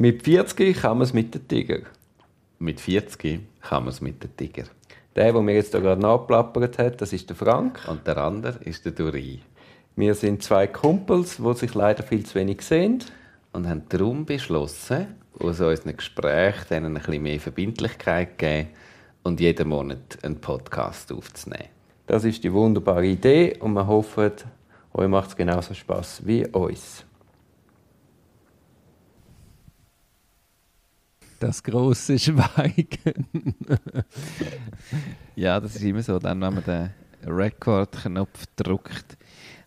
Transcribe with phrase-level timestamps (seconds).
[0.00, 1.80] Mit 40 kann man es mit dem Tiger.
[2.60, 4.62] Mit 40 kann man es mit dem Tiger.
[5.16, 7.80] Der, der mir jetzt da gerade nachplappert hat, das ist der Frank.
[7.88, 9.40] Und der andere ist der Duri.
[9.96, 13.02] Wir sind zwei Kumpels, die sich leider viel zu wenig sehen.
[13.52, 18.68] Und haben darum beschlossen, aus unseren Gesprächen denen ein bisschen mehr Verbindlichkeit geben
[19.24, 21.70] und jeden Monat einen Podcast aufzunehmen.
[22.06, 24.30] Das ist die wunderbare Idee und wir hoffen,
[24.94, 27.04] euch macht es genauso Spaß wie uns.
[31.38, 33.26] Das große Schweigen.
[35.36, 36.18] ja, das ist immer so.
[36.18, 36.90] Dann, wenn man den
[37.24, 39.16] Record-Knopf drückt,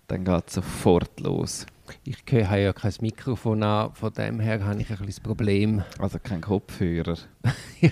[0.07, 1.65] dann geht es sofort los.
[2.03, 2.17] Ich
[2.47, 5.83] habe ja kein Mikrofon an, von dem her habe ich ein das Problem.
[5.99, 7.17] Also kein Kopfhörer.
[7.81, 7.89] äh,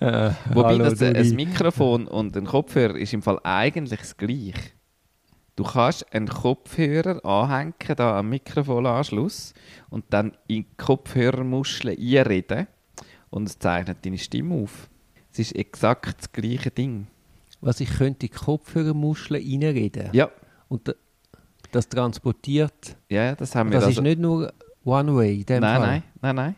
[0.52, 4.54] Wobei hallo, das, äh, ein Mikrofon und ein Kopfhörer ist im Fall eigentlich das Gleiche.
[5.56, 9.52] Du kannst einen Kopfhörer anhängen da am Mikrofonanschluss
[9.90, 12.66] und dann in die Kopfhörermuschel einreden
[13.30, 14.88] und es zeichnet deine Stimme auf.
[15.32, 17.06] Es ist exakt das gleiche Ding.
[17.60, 20.08] Was ich könnte in die Kopfhörermuscheln reinreden.
[20.12, 20.30] Ja,
[20.68, 20.94] Und da-
[21.72, 22.96] das transportiert.
[23.08, 24.52] ja das haben wir Das also- ist nicht nur
[24.84, 25.86] One Way in dem Nein, Fall.
[25.88, 26.54] nein, nein, nein.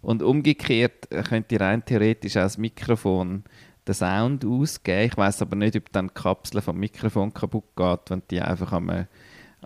[0.00, 3.44] Und umgekehrt äh, könnte rein theoretisch auch das Mikrofon
[3.88, 5.06] den Sound ausgeben.
[5.06, 8.72] Ich weiß aber nicht, ob dann die Kapsel vom Mikrofon kaputt geht, wenn die einfach
[8.72, 9.06] am,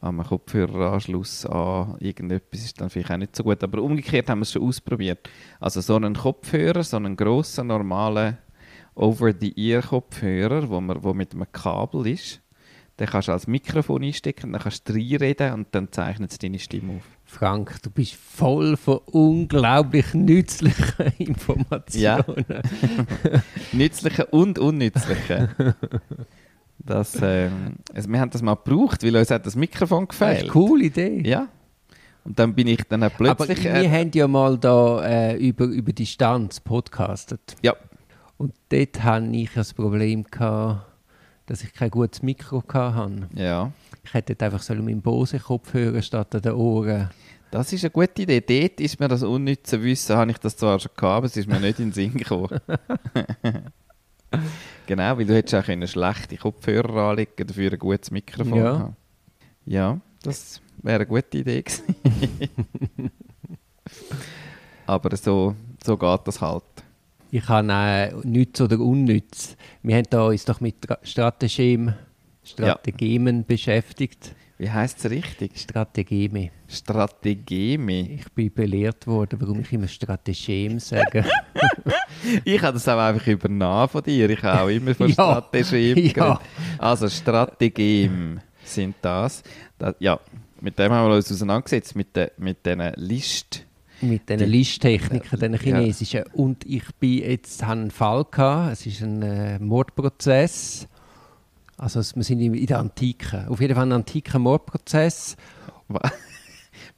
[0.00, 3.62] am Kopfhöreranschluss an irgendetwas ist, dann vielleicht auch nicht so gut.
[3.62, 5.28] Aber umgekehrt haben wir es schon ausprobiert.
[5.60, 8.38] Also so einen Kopfhörer, so einen grossen, normalen
[8.94, 12.41] Over-the-Ear-Kopfhörer, wo, wo mit einem Kabel ist,
[12.98, 16.58] den kannst du als Mikrofon einstecken, dann kannst du reinreden und dann zeichnet es deine
[16.58, 17.02] Stimme auf.
[17.24, 22.44] Frank, du bist voll von unglaublich nützlichen Informationen.
[23.72, 25.74] Nützliche und unnützliche.
[26.78, 30.22] Das, ähm, also wir haben das mal gebraucht, weil uns hat das Mikrofon Das ist
[30.22, 30.52] eine gefällt.
[30.52, 31.22] coole Idee.
[31.24, 31.48] Ja.
[32.24, 33.28] Und dann bin ich dann plötzlich...
[33.28, 37.56] Aber wir äh, haben ja mal da äh, über, über Distanz podcastet.
[37.62, 37.74] ja,
[38.36, 40.86] Und dort hatte ich das Problem, gehabt,
[41.46, 43.28] dass ich kein gutes Mikro hatte.
[43.34, 43.70] ja.
[44.04, 47.10] Ich hätte einfach sollen meinen Bose-Kopfhörer statt an den Ohren.
[47.52, 48.40] Das ist eine gute Idee.
[48.40, 51.48] Dort ist mir das unnütze Wissen, habe ich das zwar schon gehabt, aber es ist
[51.48, 52.48] mir nicht in den Sinn gekommen.
[54.86, 58.78] genau, weil du hättest auch eine schlechte Kopfhörer anlegen, dafür ein gutes Mikrofon Ja.
[58.78, 58.96] haben.
[59.66, 61.94] Ja, das wäre eine gute Idee gewesen.
[64.86, 65.54] aber so,
[65.84, 66.62] so geht das halt.
[67.34, 69.56] Ich habe äh, nütz oder unnütz.
[69.82, 71.94] Wir haben da uns doch mit Tra- Strategem,
[72.44, 74.34] Strategien beschäftigt.
[74.58, 75.58] Wie heißt es richtig?
[75.58, 76.50] Strategeme.
[76.68, 78.00] Strategeme.
[78.16, 81.24] Ich bin belehrt worden, warum ich immer Strategem sage.
[82.44, 84.30] Ich habe das auch einfach übernommen von dir.
[84.30, 86.40] Ich habe auch immer von Ja, Strategem ja.
[86.78, 89.42] Also Strategem sind das.
[89.78, 89.96] das.
[89.98, 90.20] Ja,
[90.60, 93.64] mit dem haben wir uns auseinandergesetzt, mit, den mit diesen List.
[94.02, 96.24] Mit diesen Listtechniken, diesen chinesischen.
[96.34, 98.72] Und ich bin jetzt habe einen Fall gehabt.
[98.72, 100.86] Es ist ein äh, Mordprozess.
[101.78, 103.46] Also es- wir sind in in der Antike.
[103.48, 105.36] Auf jeden Fall ein antiker Mordprozess.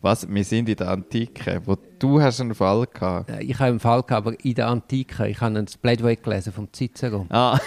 [0.00, 0.28] Was?
[0.28, 3.30] Wir sind in der Antike, wo du hast einen Fall gehabt.
[3.30, 5.28] Äh, Ich habe einen Fall gehabt, aber in der Antike.
[5.28, 7.26] Ich habe ein Plädoyer gelesen vom Cicero.
[7.30, 7.58] Ah,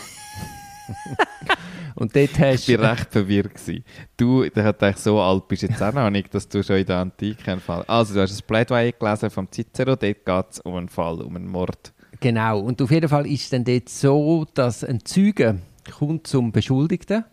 [1.96, 3.56] Und dort hast ich war recht verwirrt.
[3.56, 3.84] Gewesen.
[4.16, 6.86] Du, der hat eigentlich so alt bist jetzt auch noch nicht, dass du schon in
[6.86, 7.84] der Antike einen Fall...
[7.88, 11.36] Also du hast ein Plädoyer gelesen vom Cicero, dort geht es um einen Fall, um
[11.36, 11.92] einen Mord.
[12.20, 15.60] Genau, und auf jeden Fall ist es dann dort so, dass ein Zeuge
[15.98, 17.26] kommt zum Beschuldigten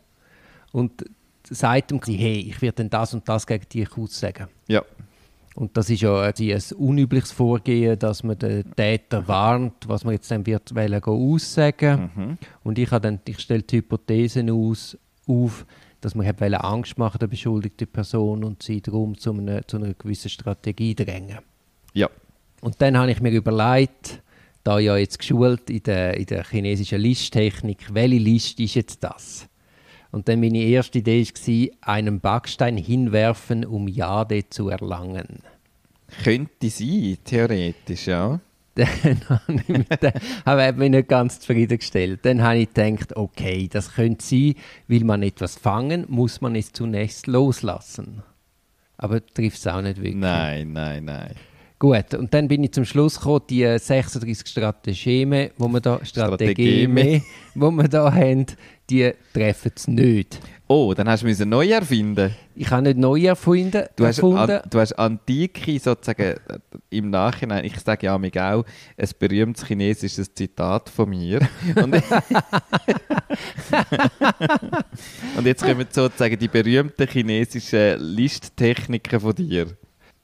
[0.73, 1.05] und
[1.49, 4.49] sagt ihm, hey, ich werde dann das und das gegen dich aussagen.
[4.67, 4.83] Ja,
[5.55, 10.31] Und das ist ja ein unübliches Vorgehen, dass man den Täter warnt, was man jetzt
[10.31, 12.11] dann wird wollen, aussagen.
[12.15, 12.39] Mhm.
[12.65, 14.99] Und ich, habe dann, ich stelle die Hypothesen aus,
[15.29, 15.65] auf,
[16.01, 19.95] dass man wollen Angst machen der beschuldigten Person und sie darum zu einer, zu einer
[19.95, 21.39] gewissen Strategie drängen.
[21.93, 22.09] ja.
[22.61, 24.23] Und dann habe ich mir überlegt,
[24.65, 29.47] da ja jetzt geschult in der, in der chinesischen Listtechnik, welche List ist jetzt das?
[30.15, 35.41] Und dann meine erste Idee war, einen Backstein hinwerfen, um Jade zu erlangen.
[36.23, 38.39] Könnte sein, theoretisch, ja.
[38.77, 38.89] Dann
[39.29, 40.13] habe ich dem-
[40.47, 42.21] habe ich mich nicht ganz zufriedengestellt.
[42.25, 44.55] Dann habe ich gedacht, okay, das könnte sein,
[44.89, 48.23] will man etwas fangen, muss man es zunächst loslassen.
[48.97, 50.15] Aber trifft es auch nicht wirklich.
[50.17, 51.35] Nein, nein, nein.
[51.79, 57.23] Gut, und dann bin ich zum Schluss gekommen, die 36 Strategeme, wo wir da, Strategeme.
[57.55, 58.47] wo wir da haben,
[58.91, 60.41] die treffen es nicht.
[60.67, 62.35] Oh, dann hast du müssen neu erfinden.
[62.55, 63.85] Ich habe nicht neu erfunden.
[63.97, 66.39] Du hast, an, du hast Antike sozusagen äh,
[66.91, 68.65] im Nachhinein, ich sage ja mich auch,
[68.97, 71.41] ein berühmtes chinesisches Zitat von mir.
[71.77, 71.95] Und,
[75.37, 79.67] Und jetzt kommen sozusagen die berühmten chinesischen Listtechniken von dir.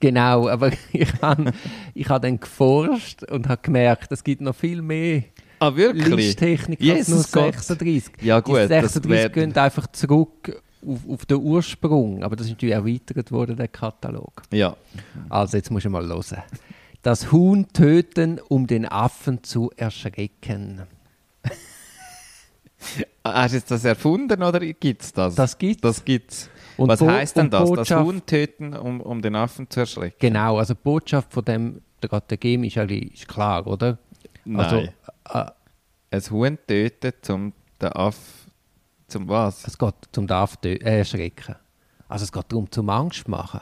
[0.00, 1.52] Genau, aber ich habe
[1.94, 5.24] ich hab dann geforscht und habe gemerkt, es gibt noch viel mehr
[5.60, 6.06] Ah, wirklich?
[6.08, 7.54] Listtechnik Jesus Gott.
[7.54, 8.12] 36.
[8.22, 12.46] Ja gut, Die das 36 wär- gehen einfach zurück auf, auf den Ursprung, aber das
[12.46, 14.42] ist natürlich erweitert worden, der Katalog.
[14.52, 14.74] Ja.
[15.28, 16.42] Also jetzt musst du mal hören.
[17.02, 20.82] Das Huhn töten, um den Affen zu erschrecken.
[23.22, 25.34] Ah, Hast du jetzt das erfunden oder gibt es das?
[25.34, 25.82] Das gibt's.
[25.82, 26.48] Das gibt's.
[26.78, 27.60] Und Was heißt denn das?
[27.68, 30.16] Das Botschaft- Huhn töten, um, um den Affen zu erschrecken?
[30.18, 33.98] Genau, also die Botschaft von dem Strategem ist ist klar, oder?
[34.54, 34.86] Also, Nein.
[34.86, 34.90] äh,
[35.32, 38.16] Ein Huhn töten, um den Aff...
[39.06, 39.66] Zum was?
[39.66, 41.56] es geht zum den Affen tö- äh, erschrecken.
[42.08, 43.60] Also es geht darum, zum Angst machen.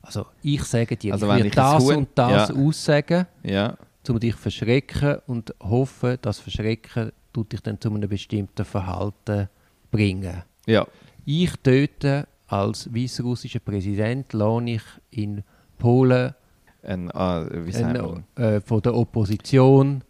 [0.00, 2.54] Also ich sage dir, Also ich das Huhn- und das ja.
[2.54, 3.76] aussagen, Ja.
[4.08, 9.48] um dich zu verschrecken und hoffe, dass Verschrecken tut dich dann zu einem bestimmten Verhalten
[9.90, 10.42] bringen.
[10.66, 10.86] Ja.
[11.26, 15.42] Ich töte als weißrussischer Präsident, lohne ich in
[15.78, 16.34] Polen
[16.82, 20.02] Ein, ah, wie ein, äh, von der Opposition,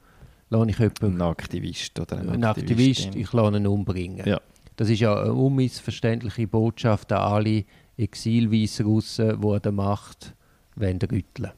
[0.54, 4.26] lohne ich jemanden, Ein Aktivist oder eine einen Aktivist, ich lohne ihn umbringen.
[4.26, 4.40] Ja.
[4.76, 7.64] Das ist ja eine unmissverständliche Botschaft an alle
[7.96, 10.34] Exil-Weißrussen, die an der Macht
[10.76, 11.52] wollen rütteln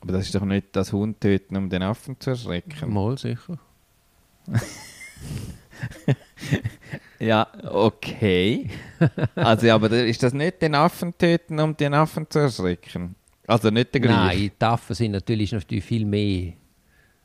[0.00, 2.92] Aber das ist doch nicht das Huhn töten, um den Affen zu erschrecken.
[2.92, 3.58] Mal sicher.
[7.20, 8.70] Ja, okay.
[9.34, 13.14] also, aber ist das nicht den Affen töten, um den Affen zu erschrecken?
[13.46, 14.38] Also nicht der gleiche?
[14.38, 16.54] Nein, die Affen sind natürlich, natürlich viel mehr.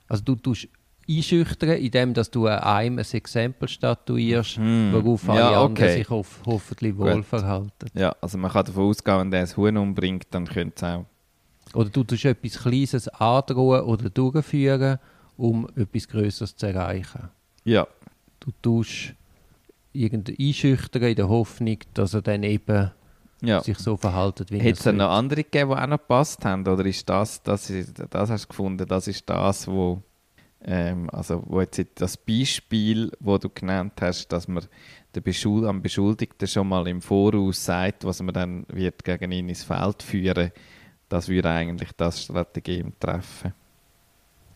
[0.10, 0.68] Also du tust
[1.08, 4.92] einschüchtern, indem dass du einem ein Exempel statuierst, Hm.
[4.94, 5.98] worauf alle Ja, anderen okay.
[6.00, 7.06] sich hoff hoffentlich Gut.
[7.06, 7.90] wohl verhalten.
[7.94, 11.06] Ja, also man kann davon ausgehen, wenn der ein Huhn umbringt, dann könnte es auch.
[11.74, 15.00] Oder du tust etwas Kleines androhen oder durchführen,
[15.38, 17.30] um etwas Größeres zu erreichen.
[17.64, 17.88] Ja,
[18.40, 19.14] Du tust
[19.92, 22.92] irgendeinen einschüchtern in der Hoffnung, dass er dann eben
[23.42, 23.62] ja.
[23.62, 26.68] sich so verhaltet, wie Hätte es noch andere gegeben, die auch noch gepasst haben?
[26.68, 30.02] Oder ist das, das, ist, das hast du gefunden, das ist das, wo,
[30.68, 34.66] ähm, also wo jetzt das Beispiel, wo du genannt hast, dass man
[35.14, 39.50] der Beschul am Beschuldigten schon mal im Voraus sagt, was man dann wird gegen ihn
[39.50, 40.52] ins Feld führen,
[41.08, 43.54] das würde eigentlich das Strategem treffen.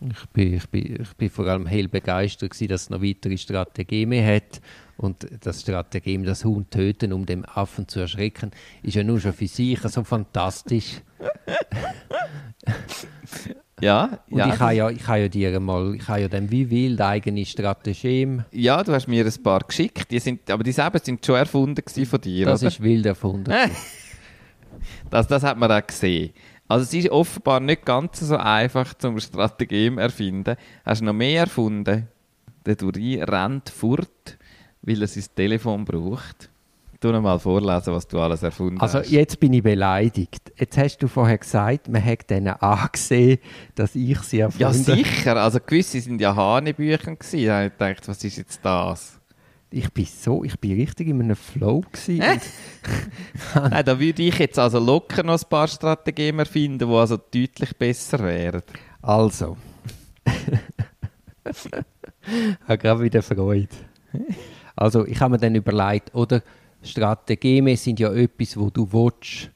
[0.01, 3.37] Ich bin, ich, bin, ich bin vor allem hell begeistert, gewesen, dass es noch weitere
[3.37, 4.61] Strategien hat.
[4.97, 8.51] Und das Strategem, das Huhn töten, um den Affen zu erschrecken,
[8.81, 11.01] ist ja nur schon für sich so fantastisch.
[13.81, 16.49] Ja, Und ja, ich habe ja, ich habe ja dir mal, ich habe ja dann
[16.51, 18.43] wie wild eigene Strategem.
[18.51, 21.83] ja, du hast mir ein paar geschickt, die sind, aber die selber sind schon erfunden
[22.05, 22.67] von dir, Das oder?
[22.69, 23.51] ist wild erfunden.
[23.51, 23.69] Äh,
[25.09, 26.31] Das, das hat man auch gesehen.
[26.67, 30.55] Also es ist offenbar nicht ganz so einfach zum Strategem erfinden.
[30.85, 32.07] Hast du noch mehr erfunden?
[32.65, 34.37] Der Duri rennt fort,
[34.83, 36.49] weil er sein Telefon braucht.
[37.01, 39.09] Tu noch mal vorlesen, was du alles erfunden Also hast.
[39.09, 40.51] jetzt bin ich beleidigt.
[40.57, 43.39] Jetzt hast du vorher gesagt, man hat denen angesehen,
[43.75, 45.37] dass ich sie erfunden ja, sicher.
[45.37, 47.45] Also gewisse sind ja Hanebüchen gewesen.
[47.47, 49.17] Da habe ich gedacht, was ist jetzt das?
[49.71, 52.21] Ich bin so, ich bin richtig in einem Flow gewesen.
[52.21, 52.39] Äh?
[53.55, 57.77] Nein, da würde ich jetzt also locker noch ein paar Strategien erfinden, die also deutlich
[57.77, 58.63] besser wären.
[59.01, 59.55] Also.
[61.45, 61.71] ich
[62.67, 63.69] habe gerade wieder Freude.
[64.75, 66.41] Also, ich habe mir dann überlegt, oder
[66.81, 69.51] Strategeme sind ja etwas, wo du willst.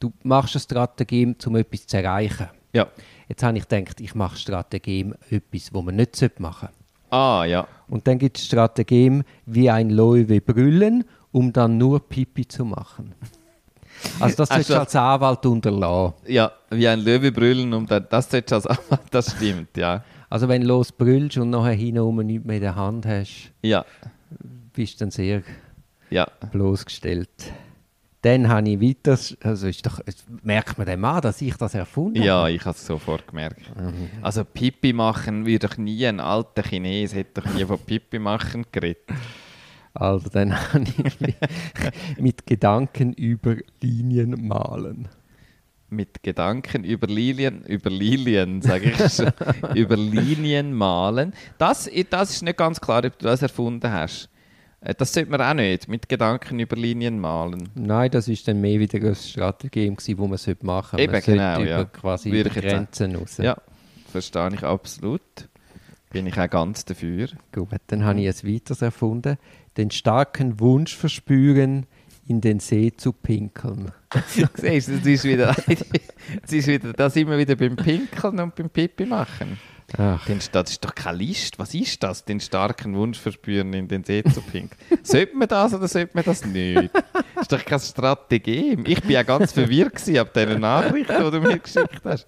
[0.00, 2.48] Du machst eine Strategie, um etwas zu erreichen.
[2.72, 2.86] Ja.
[3.28, 6.84] Jetzt habe ich gedacht, ich mache Strategem etwas, wo man nicht machen sollte.
[7.10, 7.66] Ah, ja.
[7.88, 13.14] Und dann gibt es Strategem wie ein Löwe brüllen, um dann nur Pipi zu machen.
[14.20, 16.14] Also das solltest du das- als Anwalt unterlassen.
[16.26, 18.78] Ja, wie ein Löwe brüllen, um dann, das solltest du als
[19.10, 20.02] das stimmt, ja.
[20.28, 23.84] Also wenn du los brüllst und nachher hinten nichts mehr in der Hand hast, Ja,
[24.72, 25.42] bist du dann sehr
[26.10, 26.26] ja.
[26.52, 27.28] bloßgestellt.
[28.22, 30.00] Dann habe ich weiter, also ist doch,
[30.42, 32.52] merkt man dem an, dass ich das erfunden Ja, habe.
[32.52, 33.60] ich habe es sofort gemerkt.
[34.22, 38.64] Also Pipi machen würde doch nie, ein alter Chines hätte doch nie von Pipi machen
[38.72, 39.02] geredet.
[39.92, 41.36] Also dann habe ich mit,
[42.18, 45.08] mit Gedanken über Linien malen.
[45.90, 49.32] Mit Gedanken über Lilien, über Lilien, sage ich schon,
[49.74, 51.34] über Linien malen.
[51.58, 54.30] Das, das ist nicht ganz klar, ob du das erfunden hast.
[54.84, 57.70] Äh, Das sollte man auch nicht, mit Gedanken über Linien malen.
[57.74, 61.40] Nein, das ist dann mehr wieder eine Strategie, wo man sollte machen Eben, man sollte
[61.40, 61.84] genau, über ja.
[61.84, 63.38] quasi Würde jetzt Grenzen raus.
[63.38, 63.56] Ja,
[64.12, 65.20] verstehe ich absolut.
[66.10, 67.28] Bin ich auch ganz dafür.
[67.50, 69.36] Gut, dann habe ich es weiteres erfunden.
[69.76, 71.86] Den starken Wunsch verspüren,
[72.26, 73.90] in den See zu pinkeln.
[74.54, 75.54] Siehst du, das ist wieder,
[76.42, 79.58] das ist wieder, da sind wir wieder beim Pinkeln und beim Pipi machen.
[79.96, 81.58] Ach, Den, das ist doch keine List.
[81.58, 82.24] Was ist das?
[82.24, 84.80] Den starken Wunsch verspüren, in den See zu pinkeln.
[85.02, 86.90] sollte man das oder sollte man das nicht?
[87.34, 88.76] Das ist doch keine Strategie.
[88.86, 92.26] Ich bin ja ganz verwirrt ab diesen Nachrichten, die du mir geschickt hast.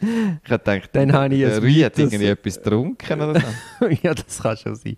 [0.00, 3.86] Ich habe gedacht, Dann habe ich der irgendwie etwas getrunken oder so.
[4.02, 4.96] ja, das kann schon sein.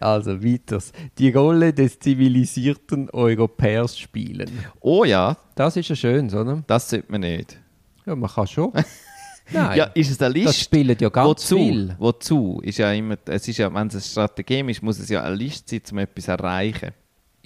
[0.00, 0.92] Also, weiters.
[1.18, 4.50] Die Rolle des zivilisierten Europäers spielen.
[4.80, 6.62] Oh ja, Das ist ja schön, oder?
[6.66, 7.58] das sollte man nicht.
[8.04, 8.72] Ja, man kann schon.
[9.52, 10.64] Nein, Ja, ist es eine das Liste?
[10.64, 11.56] spielen ja ganz Wozu?
[11.56, 11.96] viel.
[11.98, 12.60] Wozu?
[12.62, 15.34] Ist ja immer, es ist ja, wenn es eine Strategie ist, muss es ja eine
[15.36, 16.90] Liste sein, um etwas zu erreichen.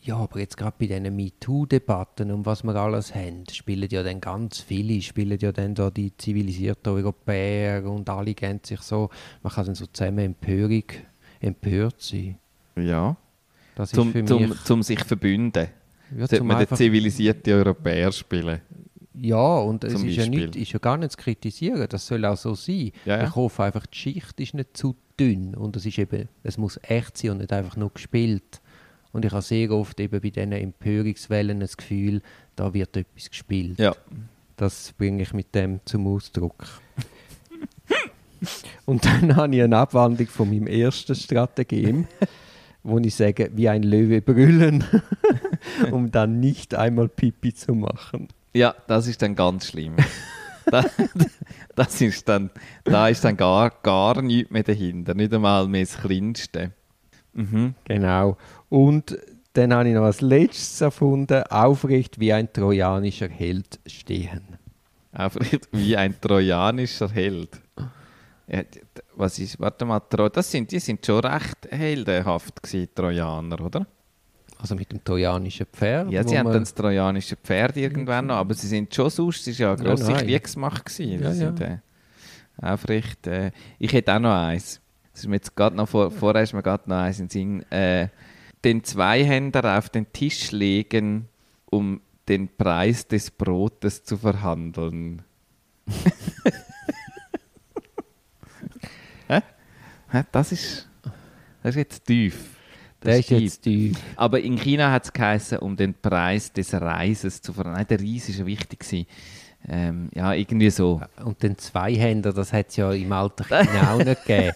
[0.02, 4.18] Ja, aber jetzt gerade bei diesen MeToo-Debatten und was wir alles haben, spielen ja dann
[4.20, 9.10] ganz viele, spielen ja dann da die zivilisierten Europäer und alle gehen sich so,
[9.42, 10.84] man kann dann so zusammen Empörung,
[11.38, 12.38] empört sein.
[12.76, 13.14] Ja.
[13.74, 14.64] Das Zum, ist für zum, mich...
[14.64, 15.68] zum sich verbünden.
[16.12, 18.60] ja, Sollte zum man den zivilisierten Europäer spielen.
[19.14, 22.36] Ja, und es ist ja, nicht, ist ja gar nicht zu kritisieren, das soll auch
[22.36, 22.92] so sein.
[23.04, 23.26] Ja, ja.
[23.26, 26.78] Ich hoffe einfach, die Schicht ist nicht zu dünn und es ist eben, es muss
[26.82, 28.60] echt sein und nicht einfach nur gespielt.
[29.12, 32.22] Und ich habe sehr oft eben bei diesen Empörungswellen das Gefühl,
[32.54, 33.78] da wird etwas gespielt.
[33.78, 33.94] Ja.
[34.56, 36.66] Das bringe ich mit dem zum Ausdruck.
[38.86, 42.06] und dann habe ich eine Abwandlung von meinem ersten Strategem,
[42.84, 44.84] wo ich sage, wie ein Löwe brüllen,
[45.90, 48.28] um dann nicht einmal Pipi zu machen.
[48.52, 49.96] Ja, das ist dann ganz schlimm.
[50.66, 50.84] da,
[51.74, 52.50] das ist dann,
[52.84, 55.14] da ist dann gar, gar nichts mehr dahinter.
[55.14, 56.72] Nicht einmal mehr das Kleinste.
[57.32, 57.74] Mhm.
[57.84, 58.36] Genau.
[58.68, 59.18] Und
[59.52, 64.58] dann habe ich noch als letztes erfunden, aufrecht wie ein trojanischer Held stehen.
[65.12, 65.40] Einfach
[65.72, 67.60] wie ein trojanischer Held.
[68.46, 68.62] Ja,
[69.14, 70.00] was ist, warte mal,
[70.32, 73.86] das sind, die sind schon recht heldenhaft gewesen, die Trojaner, oder?
[74.60, 76.10] Also mit dem trojanischen Pferd.
[76.10, 79.58] Ja, sie haben dann das trojanische Pferd irgendwann noch, aber sie sind schon sonst, es
[79.58, 80.26] war ja eine grosse nein.
[80.26, 81.22] Kriegsmacht gewesen.
[81.22, 81.78] Ja, sind, äh,
[82.60, 84.80] aufrecht, äh, ich hätte auch noch eins.
[85.12, 87.30] Das ist mir jetzt gerade noch vor, vorher ist mir gerade noch eins in den
[87.30, 87.72] Sinn.
[87.72, 88.08] Äh,
[88.64, 91.28] den Zweihänder auf den Tisch legen,
[91.70, 95.22] um den Preis des Brotes zu verhandeln.
[99.26, 99.40] Hä?
[100.10, 100.24] Hä?
[100.30, 100.86] Das ist,
[101.62, 102.59] das ist jetzt tief.
[103.00, 103.40] Das Der ist tief.
[103.40, 103.92] jetzt die.
[104.16, 107.86] Aber in China hat es geheißen, um den Preis des Reises zu verhandeln.
[107.88, 109.06] Nein, der Reis ist ja wichtig.
[109.68, 111.00] Ähm, ja, irgendwie so.
[111.24, 114.54] Und den Zweihänder, das hat es ja im alten China auch nicht gegeben.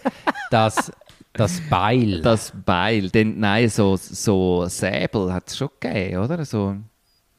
[0.51, 0.91] Das,
[1.33, 2.21] das Beil.
[2.21, 6.43] Das Beil, denn, nein, so, so Säbel hat es schon gegeben, oder?
[6.45, 6.75] So,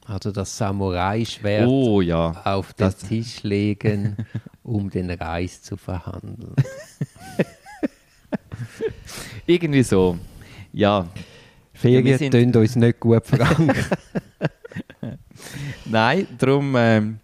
[0.04, 2.30] also das Samurai-Schwert oh ja.
[2.44, 4.16] auf den das- Tisch legen,
[4.62, 6.54] um den Reis zu verhandeln.
[9.46, 10.18] Irgendwie so.
[10.76, 11.06] Ja.
[11.72, 13.74] Ferien wir sind- uns nicht gut, Frank.
[15.86, 17.18] Nein, darum, ähm,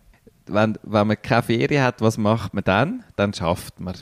[0.46, 3.04] wenn, wenn man keine Ferien hat, was macht man dann?
[3.14, 3.94] Dann schafft man.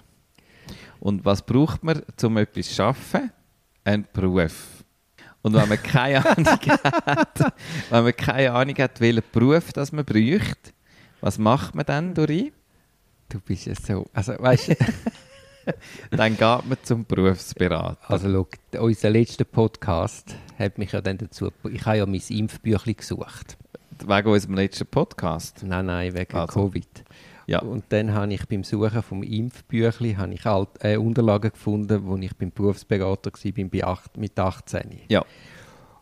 [1.01, 3.33] Und was braucht man, um etwas zu schaffen?
[3.83, 4.85] Ein Beruf.
[5.43, 7.53] Und wenn man keine Ahnung hat,
[7.91, 10.73] wenn man keine Ahnung hat, welchen Beruf das man braucht,
[11.21, 12.53] was macht man dann, Dori?
[13.29, 14.07] du bist ja so.
[14.13, 14.75] Also, weißt du,
[16.11, 17.99] Dann geht man zum Berufsberater.
[18.11, 21.51] also, schau, unser letzter Podcast hat mich ja dann dazu.
[21.71, 23.57] Ich habe ja mein Impfbüchlein gesucht.
[24.07, 25.63] Wegen unserem letzten Podcast.
[25.65, 27.05] Nein, nein, wegen Also, Covid.
[27.47, 27.61] Ja.
[27.63, 32.17] Und dann habe ich beim Suchen vom Impfbüchli habe ich alt, äh, Unterlagen gefunden, wo
[32.17, 35.01] ich beim Berufsberater war bei acht, mit 18.
[35.09, 35.25] Ja.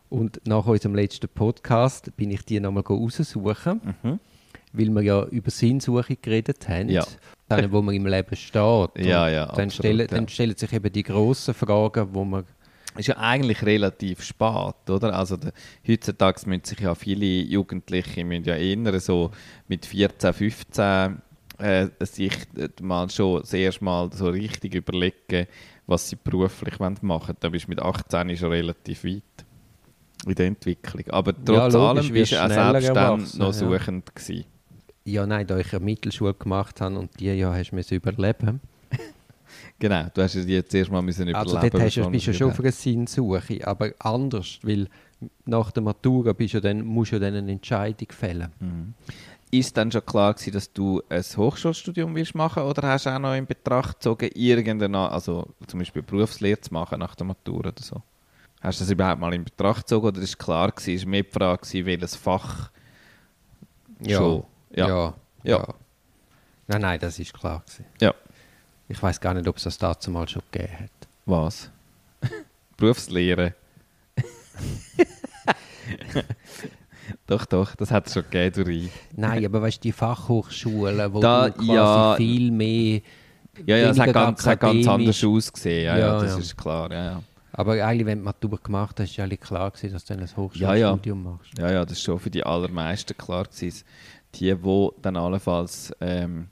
[0.09, 3.81] Und nach unserem letzten Podcast bin ich die nochmal raussuchen,
[4.73, 6.87] weil wir ja über Sinnsuche geredet haben.
[6.87, 6.93] Mhm.
[6.93, 7.05] Ja.
[7.49, 8.89] Dann, wo man im Leben steht.
[8.97, 10.07] Ja, ja, Dann, absolut, stellen, ja.
[10.07, 12.45] dann stellen sich eben die grossen Fragen, wo man
[12.97, 15.13] ist ja eigentlich relativ spät, oder?
[15.13, 15.53] Also der,
[15.87, 19.31] heutzutage müssen sich ja viele Jugendliche müssen ja eher so
[19.67, 21.21] mit 14, 15
[21.59, 22.33] äh, sich
[22.81, 25.47] mal schon das erste Mal so richtig überlegen,
[25.87, 27.37] was sie beruflich wollen machen wollen.
[27.39, 29.23] Da bist du mit 18 schon relativ weit
[30.25, 31.03] in der Entwicklung.
[31.09, 33.53] Aber trotz logisch, allem bist du auch selbst dann noch ja.
[33.53, 34.45] suchend gewesen.
[35.05, 38.61] Ja, nein, da ich ja Mittelschule gemacht habe und die ja hast du überleben.
[39.79, 42.31] Genau, du hast ja jetzt erst mal müssen Also überleben dort hast du, bist du
[42.31, 44.87] wir schon auf einer Sinnsuche, aber anders, weil
[45.45, 48.51] nach der Matura bist du dann, musst du dann eine Entscheidung fällen.
[48.59, 48.93] Hm.
[49.51, 53.19] Ist dann schon klar gewesen, dass du ein Hochschulstudium willst machen oder hast du auch
[53.19, 57.81] noch in Betracht gezogen, irgendeine, also zum Beispiel Berufslehre zu machen nach der Matura oder
[57.81, 58.01] so?
[58.61, 61.31] Hast du das überhaupt mal in Betracht gezogen oder ist klar gewesen, ist mehr die
[61.31, 62.69] Frage gewesen, welches Fach
[64.07, 64.43] schon?
[64.71, 64.87] Ja.
[64.87, 65.13] Ja.
[65.43, 65.67] ja.
[66.67, 67.63] Nein, nein, das ist klar.
[67.65, 67.85] Gewesen.
[68.01, 68.13] Ja.
[68.87, 71.07] Ich weiß gar nicht, ob es das dazu mal schon gegeben hat.
[71.25, 71.69] Was?
[72.77, 73.53] Berufslehre.
[77.27, 78.89] doch, doch, das hat es schon gegeben, Duri.
[79.15, 82.15] Nein, aber weißt du, die Fachhochschulen, wo Da- du quasi ja.
[82.15, 83.01] viel mehr.
[83.65, 86.91] Ja, ja, es hat ganz, hat ganz anders ausgesehen, ja, ja, Ja, das ist klar,
[86.91, 87.21] ja.
[87.51, 90.37] Aber eigentlich, wenn du Matur gemacht hast, ist eigentlich klar gewesen, dass du dann ein.
[90.37, 91.57] Hochschulstudium machst.
[91.57, 93.83] Ja, ja, das ist schon für die allermeisten klar gewesen.
[94.35, 96.47] Die, die dann allenfalls ähm,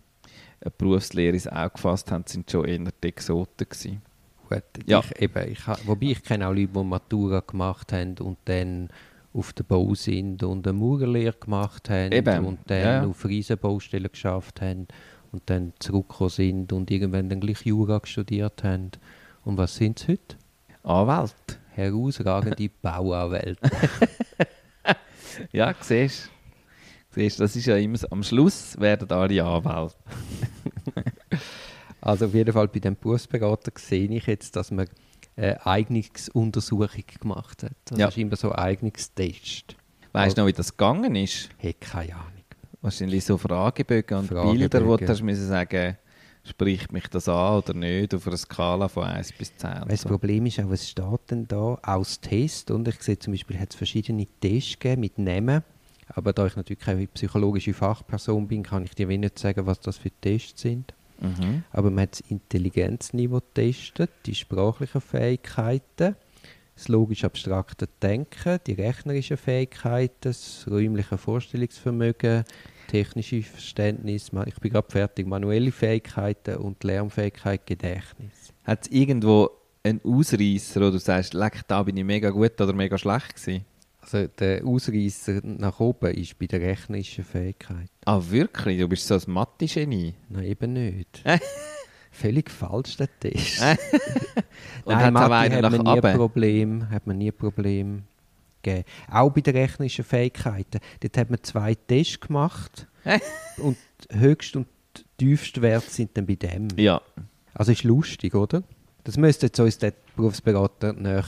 [0.61, 4.01] eine Berufslehre ins Auge gefasst haben, sind schon eher die Exoten gewesen.
[4.49, 4.99] Gut, Ja.
[4.99, 8.89] ich, eben, ich, wobei ich kenne auch Leute, die Matura gemacht haben und dann
[9.33, 14.11] auf den Bau sind und eine Maurerlehre gemacht haben Eben, und dann ja, auf Riesenbaustellen
[14.11, 14.87] geschafft haben
[15.31, 18.91] und dann zurückgekommen sind und irgendwann dann gleich Jura studiert haben.
[19.43, 20.37] Und was sind sie heute?
[20.83, 21.59] Anwalt.
[21.75, 23.69] Herausragende Bauanwälte.
[25.51, 26.29] Ja, siehst du.
[27.17, 28.07] Siehst, das ist ja immer so.
[28.11, 29.95] Am Schluss werden alle Anwälte.
[31.99, 34.87] Also auf jeden Fall bei dem Berufsberater sehe ich jetzt, dass man
[35.35, 37.71] eine Eignungsuntersuchung gemacht hat.
[37.85, 38.07] Das Ja.
[38.07, 39.75] ist immer so ein Eignungstest.
[40.13, 41.49] Weißt du noch, wie das gegangen ist?
[41.57, 42.43] Hey, keine Ahnung.
[42.81, 44.57] Wahrscheinlich so Fragebögen und Fragebögen.
[44.69, 45.97] Bilder, wo du hast müssen sagen
[46.43, 49.69] spricht mich das an oder nicht, auf einer Skala von 1 bis 10.
[49.69, 50.09] und Weil Das so.
[50.09, 52.71] Problem ist auch, was steht denn da als Test?
[52.71, 55.63] Und ich sehe zum Beispiel, hat es verschiedene Tests gegeben mit Namen.
[56.17, 59.99] Aber da ich natürlich keine psychologische Fachperson bin, kann ich dir nicht sagen, was das
[59.99, 60.95] für Tests sind.
[61.21, 61.63] Mhm.
[61.71, 66.15] Aber man hat das Intelligenzniveau getestet, die sprachlichen Fähigkeiten,
[66.75, 72.45] das logisch-abstrakte Denken, die rechnerischen Fähigkeiten, das räumliche Vorstellungsvermögen,
[72.87, 78.53] technische Verständnis, ich bin gerade fertig, manuelle Fähigkeiten und Lernfähigkeit, Gedächtnis.
[78.63, 79.51] Hat es irgendwo
[79.83, 83.65] einen Ausreißer, wo du sagst, leck, da bin ich mega gut oder mega schlecht gewesen?
[84.13, 87.89] Also der Ausreißer nach oben ist bei der rechnerischen Fähigkeit.
[88.05, 88.79] Ah, wirklich?
[88.79, 90.13] Du bist so ein Mathe-Genie?
[90.29, 91.23] Nein, eben nicht.
[92.11, 93.61] Völlig falsch, der Test.
[94.85, 96.15] Und Nein, auch Mathe hat man nach nie oben?
[96.15, 98.03] Problem, hat man nie Problem
[98.63, 98.85] gegeben.
[99.11, 100.79] Auch bei den rechnerischen Fähigkeiten.
[101.01, 102.87] Dort hat man zwei Tests gemacht
[103.57, 103.77] und
[104.09, 104.67] höchst und
[105.17, 106.69] tiefst Wert sind dann bei dem.
[106.77, 107.01] Ja.
[107.53, 108.63] Also ist lustig, oder?
[109.03, 111.25] Das müsste jetzt uns der Berufsberater näher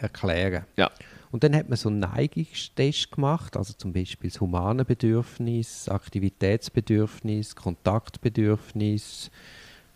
[0.00, 0.64] erklären.
[0.76, 0.90] Ja.
[1.30, 7.54] Und dann hat man so einen Neigungstest gemacht, also zum Beispiel das humane Bedürfnis, Aktivitätsbedürfnis,
[7.56, 9.30] Kontaktbedürfnis.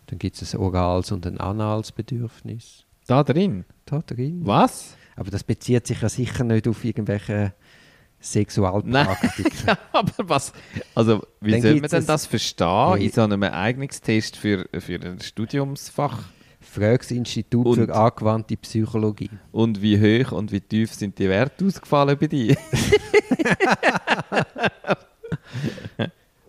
[0.07, 2.85] Dann gibt es ein orales und ein anales Bedürfnis.
[3.07, 3.65] Da drin?
[3.85, 4.41] Da drin.
[4.45, 4.95] Was?
[5.15, 7.53] Aber das bezieht sich ja sicher nicht auf irgendwelche
[8.21, 9.75] Sexualpraktiken.
[9.91, 10.53] Aber was?
[10.95, 13.05] Also, wie Dann soll man denn das verstehen Hey.
[13.05, 16.23] in so einem Eignungstest für, für ein Studiumsfach?
[16.63, 19.29] Frage das Institut Und- für angewandte Psychologie.
[19.51, 22.55] Und wie hoch und wie tief sind die Werte ausgefallen bei dir?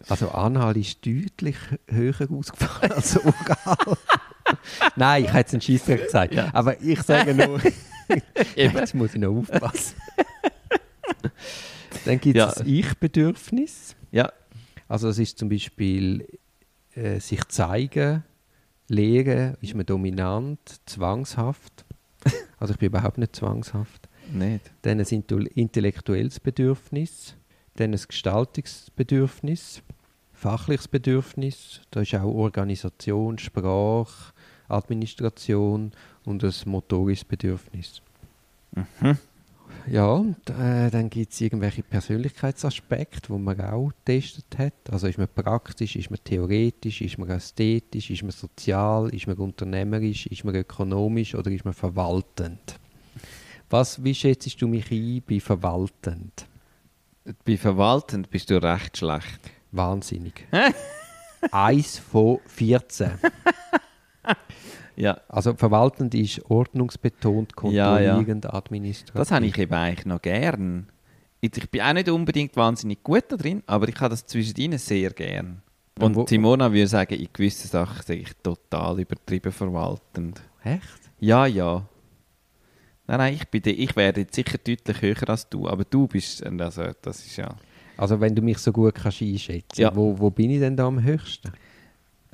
[0.07, 1.57] Also Anhal ist deutlich
[1.89, 3.97] höher ausgefallen als Oral.
[4.97, 6.37] Nein, ich hätte jetzt einen Scheissdreck gesagt.
[6.53, 7.59] Aber ich sage nur,
[8.55, 9.95] jetzt muss ich noch aufpassen.
[12.05, 12.47] Dann gibt es Ja.
[12.49, 13.97] das Ich-Bedürfnis.
[14.13, 14.31] Ja.
[14.89, 16.27] Also das ist zum Beispiel
[16.95, 18.25] äh, sich zeigen,
[18.89, 21.85] lehren, ist man dominant, zwangshaft.
[22.59, 24.09] Also ich bin überhaupt nicht zwangshaft.
[24.33, 24.73] Nicht.
[24.83, 25.23] Dann ein
[25.55, 27.37] intellektuelles Bedürfnis,
[27.77, 29.83] dann ein Gestaltungsbedürfnis,
[30.33, 34.33] fachliches Bedürfnis, da ist auch Organisation, Sprache,
[34.69, 35.93] Administration
[36.25, 38.01] und ein motorisches Bedürfnis.
[38.73, 39.19] Mhm.
[39.87, 44.73] Ja, und äh, dann gibt es irgendwelche Persönlichkeitsaspekte, die man auch getestet hat.
[44.91, 49.37] Also ist man praktisch, ist man theoretisch, ist man ästhetisch, ist man sozial, ist man
[49.37, 52.79] unternehmerisch, ist man ökonomisch oder ist man verwaltend?
[53.69, 56.47] Was, wie schätzt du mich ein bei verwaltend?
[57.45, 59.41] Bei verwaltend bist du recht schlecht.
[59.73, 60.47] Wahnsinnig.
[61.51, 63.13] Eins von 14.
[64.97, 65.21] Ja.
[65.29, 68.13] Also verwaltend ist ordnungsbetont, Ja, ja.
[68.13, 69.15] kontrollierend, administrativ.
[69.15, 70.89] Das habe ich eben eigentlich noch gern.
[71.41, 74.79] Ich bin auch nicht unbedingt wahnsinnig gut da drin, aber ich habe das zwischen ihnen
[74.79, 75.63] sehr gern.
[76.01, 80.41] Und Simona würde sagen, in gewissen Sachen sage ich total übertrieben verwaltend.
[80.63, 81.01] Echt?
[81.21, 81.87] Ja, ja.
[83.07, 86.07] Nein, nein, ich, bin de, ich werde jetzt sicher deutlich höher als du, aber du
[86.09, 87.55] bist, also das ist ja...
[87.97, 89.95] Also wenn du mich so gut kannst einschätzen Ja.
[89.95, 91.53] wo, wo bin ich denn da am höchsten?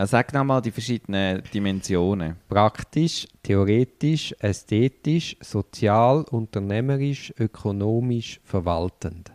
[0.01, 2.37] Also sag nochmal die verschiedenen Dimensionen.
[2.49, 9.31] Praktisch, theoretisch, ästhetisch, sozial, unternehmerisch, ökonomisch, verwaltend.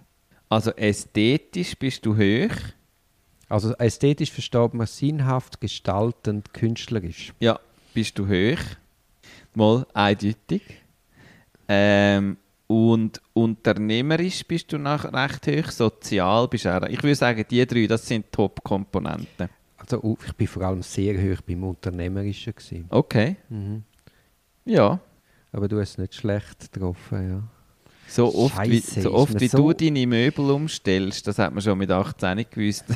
[0.50, 2.56] Also ästhetisch bist du hoch.
[3.48, 7.32] Also ästhetisch versteht man sinnhaft, gestaltend, künstlerisch.
[7.40, 7.60] Ja,
[7.94, 8.64] bist du hoch.
[9.54, 10.64] Mal eindeutig.
[11.68, 15.70] Ähm, und unternehmerisch bist du nach recht hoch.
[15.70, 16.90] Sozial bist du auch.
[16.90, 19.48] Ich würde sagen, die drei, das sind Top-Komponenten.
[19.86, 22.86] Also uh, ich bin vor allem sehr hoch beim Unternehmerischen gewesen.
[22.90, 23.36] Okay.
[23.50, 23.84] Mhm.
[24.66, 25.00] Ja.
[25.52, 27.44] Aber du hast es nicht schlecht getroffen, ja.
[28.08, 31.54] So oft, wie, Scheisse, so ist oft wie so- du deine Möbel umstellst, das hat
[31.54, 32.86] man schon mit 18 nicht gewusst.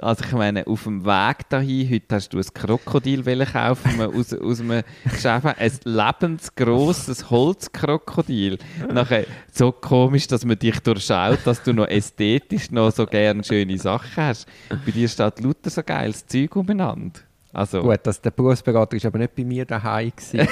[0.00, 4.60] Also ich meine, auf dem Weg dahin, heute hast du ein Krokodil kaufen aus, aus
[4.60, 8.58] einem Geschäft, ein lebensgrosses Holzkrokodil.
[8.92, 13.78] Nachher so komisch, dass man dich durchschaut, dass du noch ästhetisch noch so gerne schöne
[13.78, 14.46] Sachen hast.
[14.68, 17.20] Bei dir steht lauter so geiles Zeug umeinander.
[17.52, 20.12] Also, Gut, dass der Berufsberater ist aber nicht bei mir daheim.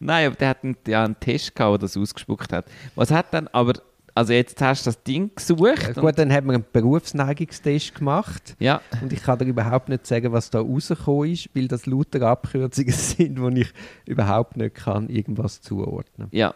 [0.00, 2.66] Nein, aber der hat einen, ja, einen Test gehabt, der das ausgespuckt hat.
[2.94, 3.74] Was hat dann, aber,
[4.16, 5.88] also jetzt hast du das Ding gesucht.
[5.88, 8.56] und- Gut, dann haben wir einen Berufsneigungstest gemacht.
[8.58, 12.22] ja, Und ich kann dir überhaupt nicht sagen, was da rausgekommen ist, weil das lauter
[12.22, 13.68] Abkürzungen sind, wo ich
[14.06, 16.54] überhaupt nicht kann irgendwas zuordnen ja,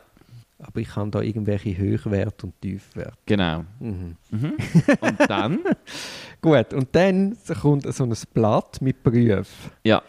[0.59, 3.13] Aber ich kann da irgendwelche Höchwerte und Tiefwerte.
[3.27, 3.65] genau.
[3.79, 4.17] Mhm.
[4.31, 4.53] Mhm.
[5.01, 5.59] Und dann,
[6.43, 9.71] Gut, und dann kommt so ein Blatt mit Berufen.
[9.85, 10.03] ja,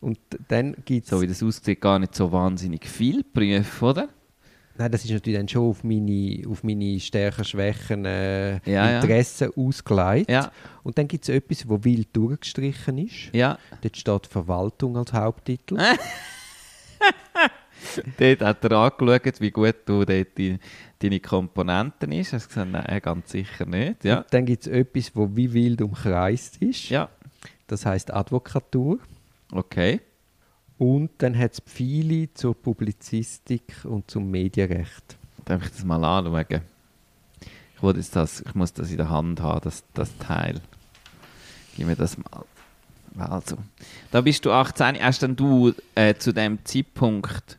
[0.00, 1.10] Und dann gibt es...
[1.10, 4.08] so wie das aussieht, gar nicht so wahnsinnig viel Berufe, oder?
[4.80, 9.00] Nein, das ist natürlich dann schon auf meine, auf meine Stärken, Schwächen, äh, Ja, ja.
[9.00, 10.30] Interessen ausgelegt.
[10.30, 10.50] Ja,
[10.82, 13.28] Und dann gibt es etwas, wo wild durchgestrichen ist.
[13.34, 13.58] ja.
[13.82, 15.76] Dort steht Verwaltung als Haupttitel.
[18.18, 20.58] Dort hat er angeschaut, wie gut du dort die,
[20.98, 22.32] deine Komponenten ist.
[22.32, 24.04] Er hat gesagt, nein, ganz sicher nicht.
[24.04, 26.88] Ja, Und dann gibt es etwas, wo wie wild umkreist ist.
[26.88, 27.08] ja.
[27.66, 28.98] Das heißt Advokatur.
[29.52, 30.00] okay.
[30.80, 35.18] Und dann hat es Pfeile zur Publizistik und zum Medienrecht.
[35.44, 36.62] Darf ich das mal anschauen?
[37.76, 40.58] Ich, will das, ich muss das in der Hand haben, das, das Teil.
[41.76, 42.46] Gib mir das mal.
[43.18, 43.58] Also,
[44.10, 45.02] da bist du 18.
[45.02, 47.58] Hast denn du äh, zu dem Zeitpunkt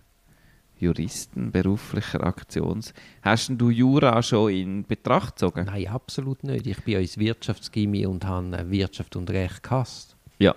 [0.79, 2.91] Juristen, beruflicher Aktions...
[3.21, 5.65] Hast denn du Jura schon in Betracht gezogen?
[5.67, 6.65] Nein, absolut nicht.
[6.65, 10.15] Ich bin ja ins Wirtschaftsgymnasium und habe äh, Wirtschaft und Recht gehasst.
[10.39, 10.55] Ja.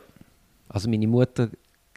[0.70, 1.50] Also meine Mutter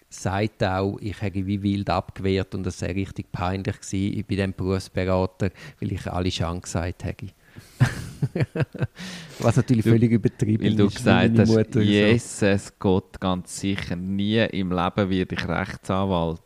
[0.10, 4.54] sagt auch, ich hätte wie wild abgewehrt und das sei richtig peinlich gewesen bei dem
[4.54, 7.28] Berufsberater, weil ich alle Chance gesagt hätte.
[9.40, 10.96] Was natürlich Du- völlig übertrieben Weil du ist.
[10.98, 16.40] gesagt meine hast, Mutter so- Jesus Gott, ganz sicher, nie im Leben werde ich Rechtsanwalt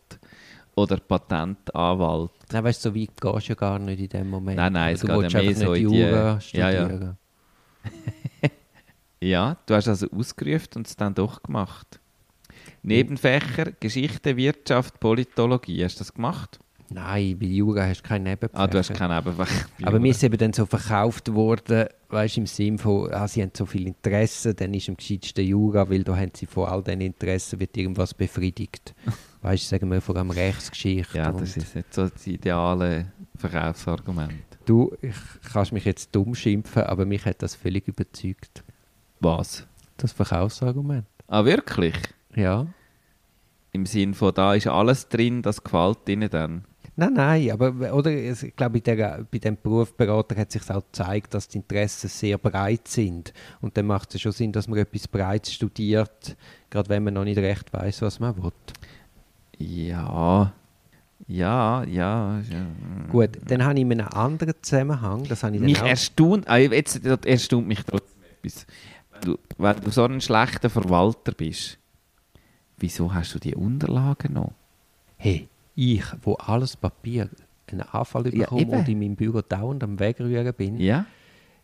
[0.76, 2.32] oder Patentanwalt.
[2.52, 4.58] Nein, weißt du, so weit gehst du ja gar nicht in dem Moment.
[4.58, 6.86] Nein, nein, Aber es du geht ja mehr so nicht in die- Jura Ja, ja.
[6.86, 7.18] studieren.
[9.24, 12.00] Ja, du hast also ausgerufen und es dann doch gemacht.
[12.84, 16.60] Nebenfächer, Geschichte, Wirtschaft, Politologie, hast du das gemacht?
[16.94, 18.60] Nein, bei Jura hast du keine Nebenfächer.
[18.60, 19.50] Ah, du hast kein Nebenfach.
[19.84, 23.42] Aber mir ist eben dann so verkauft worden, weißt du, im Sinn von, ah, sie
[23.42, 26.84] haben so viel Interesse, dann ist am gescheitsten Jura, weil da haben sie von all
[26.84, 28.94] diesen Interessen wird irgendwas befriedigt.
[29.42, 31.18] weißt du, sagen wir vor allem Rechtsgeschichte.
[31.18, 34.34] Ja, das ist nicht so das ideale Verkaufsargument.
[34.66, 35.16] Du, ich
[35.54, 38.64] kannst mich jetzt dumm schimpfen, aber mich hat das völlig überzeugt.
[39.22, 39.66] Was?
[39.98, 41.06] Das Verkaufsargument.
[41.28, 41.96] Ah, wirklich?
[42.36, 42.68] Ja.
[43.74, 46.66] Im Sinn von, da ist alles drin, das gefällt ihnen dann.
[46.98, 51.34] Nein, nein, aber oder, ich glaube, bei, der, bei dem Berufsberater hat sich auch gezeigt,
[51.34, 53.34] dass die Interessen sehr breit sind.
[53.62, 56.36] Und dann macht es schon Sinn, dass man etwas Breites studiert,
[56.70, 58.52] gerade wenn man noch nicht recht weiß, was man will.
[59.58, 60.54] Ja.
[61.28, 62.42] Ja, ja.
[62.42, 62.66] ja.
[63.10, 67.06] Gut, dann habe ich in einem anderen Zusammenhang, das habe ich Mich erstaunt, ah, jetzt
[67.06, 68.66] erstaunt mich trotzdem etwas.
[69.14, 71.78] Wenn du, wenn du so ein schlechter Verwalter bist,
[72.82, 74.52] wieso hast du die Unterlagen noch?
[75.18, 77.30] Hey, ich, wo alles Papier
[77.72, 78.72] einen Anfall Ja, bekomme eben.
[78.72, 81.06] und in meinem Büro dauernd am Wegrühren bin, Ja?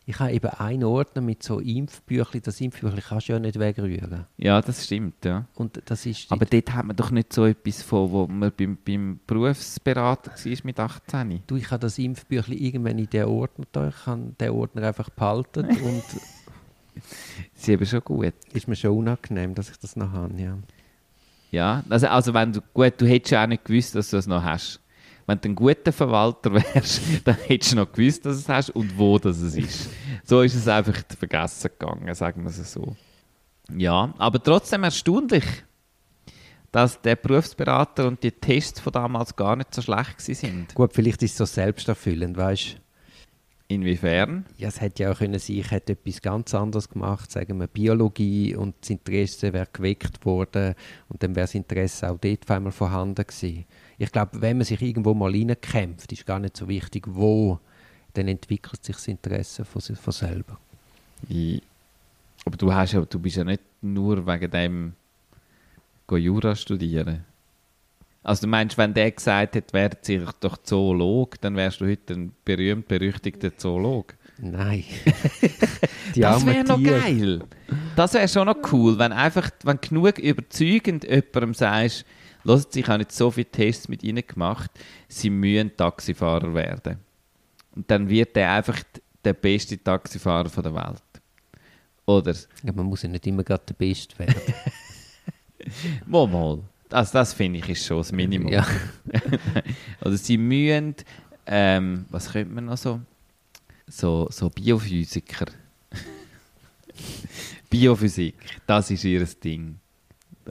[0.06, 4.25] ich habe eben einen Ordner mit so Impfbüchli, das Impfbüchli kannst du ja nicht wegrühren.
[4.38, 5.45] Ja, das stimmt, ja.
[5.56, 6.32] Und das ist...
[6.32, 10.58] Aber dort hat man doch nicht so etwas von, wo man beim, beim Berufsberater war
[10.63, 11.41] mit 18.
[11.45, 13.89] Du, ich habe das Impfbüchli irgendwann in den Ordner da.
[13.89, 16.03] Ich habe den Ordner einfach behalten und
[17.53, 18.34] Sie eben schon gut.
[18.53, 20.58] ist mir schon unangenehm, dass ich das noch habe, ja.
[21.52, 24.28] Ja, also, also wenn du, gut, du hättest ja auch nicht gewusst, dass du es
[24.28, 24.82] noch hast.
[25.26, 28.70] Wenn du ein guter Verwalter wärst, dann hättest du noch gewusst, dass du es hast
[28.72, 29.90] und wo das es ist.
[30.24, 32.96] So ist es einfach vergessen gegangen, sagen wir es so.
[33.76, 35.44] Ja, aber trotzdem erstaunlich,
[36.72, 40.74] dass der Berufsberater und die Tests von damals gar nicht so schlecht sind.
[40.74, 42.87] Gut, vielleicht ist es so selbsterfüllend, weißt du.
[43.69, 44.45] Inwiefern?
[44.58, 47.67] Ja, es hätte ja auch können sein, ich hätte etwas ganz anderes gemacht, sagen wir
[47.67, 50.73] Biologie und das Interesse wäre geweckt worden
[51.10, 53.65] und dann wäre das Interesse auch dort einmal vorhanden gewesen.
[53.97, 57.60] Ich glaube, wenn man sich irgendwo mal reinkämpft, ist gar nicht so wichtig, wo,
[58.13, 60.58] dann entwickelt sich das Interesse von, von selber.
[61.30, 61.62] I-
[62.45, 64.93] Aber du, hast ja, du bist ja nicht nur wegen dem
[66.10, 67.25] Jura studieren.
[68.28, 72.13] Also du meinst, wenn der gesagt hätte, werd sich doch Zoolog, dann wärst du heute
[72.13, 74.16] ein berühmt berüchtigter Zoolog.
[74.38, 74.84] Nein.
[76.16, 77.42] Das wäre noch geil.
[77.96, 82.06] Das wäre schon noch cool, wenn einfach, wenn genug überzeugend jemandem sagst,
[82.44, 84.72] Hört, ich habe jetzt so viele Tests mit ihnen gemacht,
[85.08, 86.98] sie müssen Taxifahrer werden.
[87.76, 88.82] Und dann wird er einfach
[89.24, 91.04] der beste Taxifahrer von der Welt.
[92.06, 94.36] Oder, Ja, man muss ja nicht immer gerade der Beste werden.
[96.08, 96.60] mal, mal.
[96.89, 98.52] Also das finde ich ist schon das Minimum.
[98.52, 98.65] ja.
[100.02, 100.95] Oder sie mühen,
[101.45, 103.02] ähm, was könnte man noch so?
[103.88, 105.45] So, so Biophysiker.
[107.69, 109.80] Biophysik, das ist ihr Ding.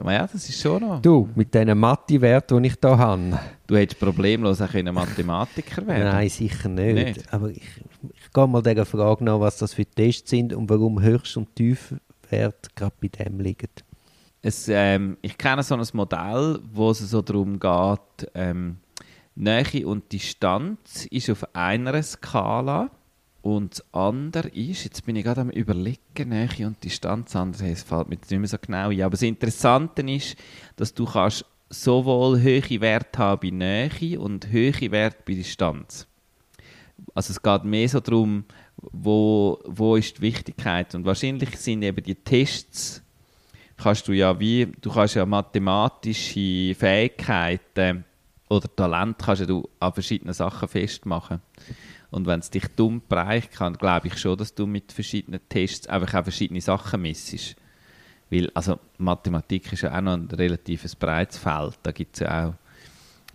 [0.05, 1.01] Ja, das ist schon noch.
[1.01, 3.39] Du, mit diesen Mathe-Werten, die ich hier habe.
[3.65, 6.93] Du hättest problemlos auch können Mathematiker werden Nein, sicher nicht.
[6.93, 7.33] Nicht?
[7.33, 7.63] Aber ich,
[8.13, 11.55] ich gehe mal dieser Frage nach, was das für Tests sind und warum Höchst- und
[11.55, 13.69] Tiefwert gerade bei dem liegen.
[14.47, 18.77] Es, ähm, ich kenne so ein Modell, wo es so darum geht, ähm,
[19.35, 22.89] Nähe und Distanz ist auf einer Skala
[23.41, 27.83] und das andere ist, jetzt bin ich gerade am überlegen, Nähe und Distanz, anders es
[27.83, 30.37] fällt mir nicht mehr so genau ein, aber das Interessante ist,
[30.77, 36.07] dass du kannst sowohl hohe Werte haben bei Nähe und hohe Werte bei Distanz.
[37.13, 38.45] Also es geht mehr so darum,
[38.77, 43.03] wo, wo ist die Wichtigkeit und wahrscheinlich sind eben die Tests
[43.77, 48.03] kannst du ja wie, du kannst ja mathematische Fähigkeiten
[48.49, 51.41] oder Talent kannst du an verschiedenen Sachen festmachen.
[52.09, 55.87] Und wenn es dich dumm bereicht kann, glaube ich schon, dass du mit verschiedenen Tests
[55.87, 57.55] einfach auch verschiedene Sachen missest.
[58.29, 61.77] Weil, also Mathematik ist ja auch noch ein relatives breites Feld.
[61.83, 62.53] Da gibt es ja auch,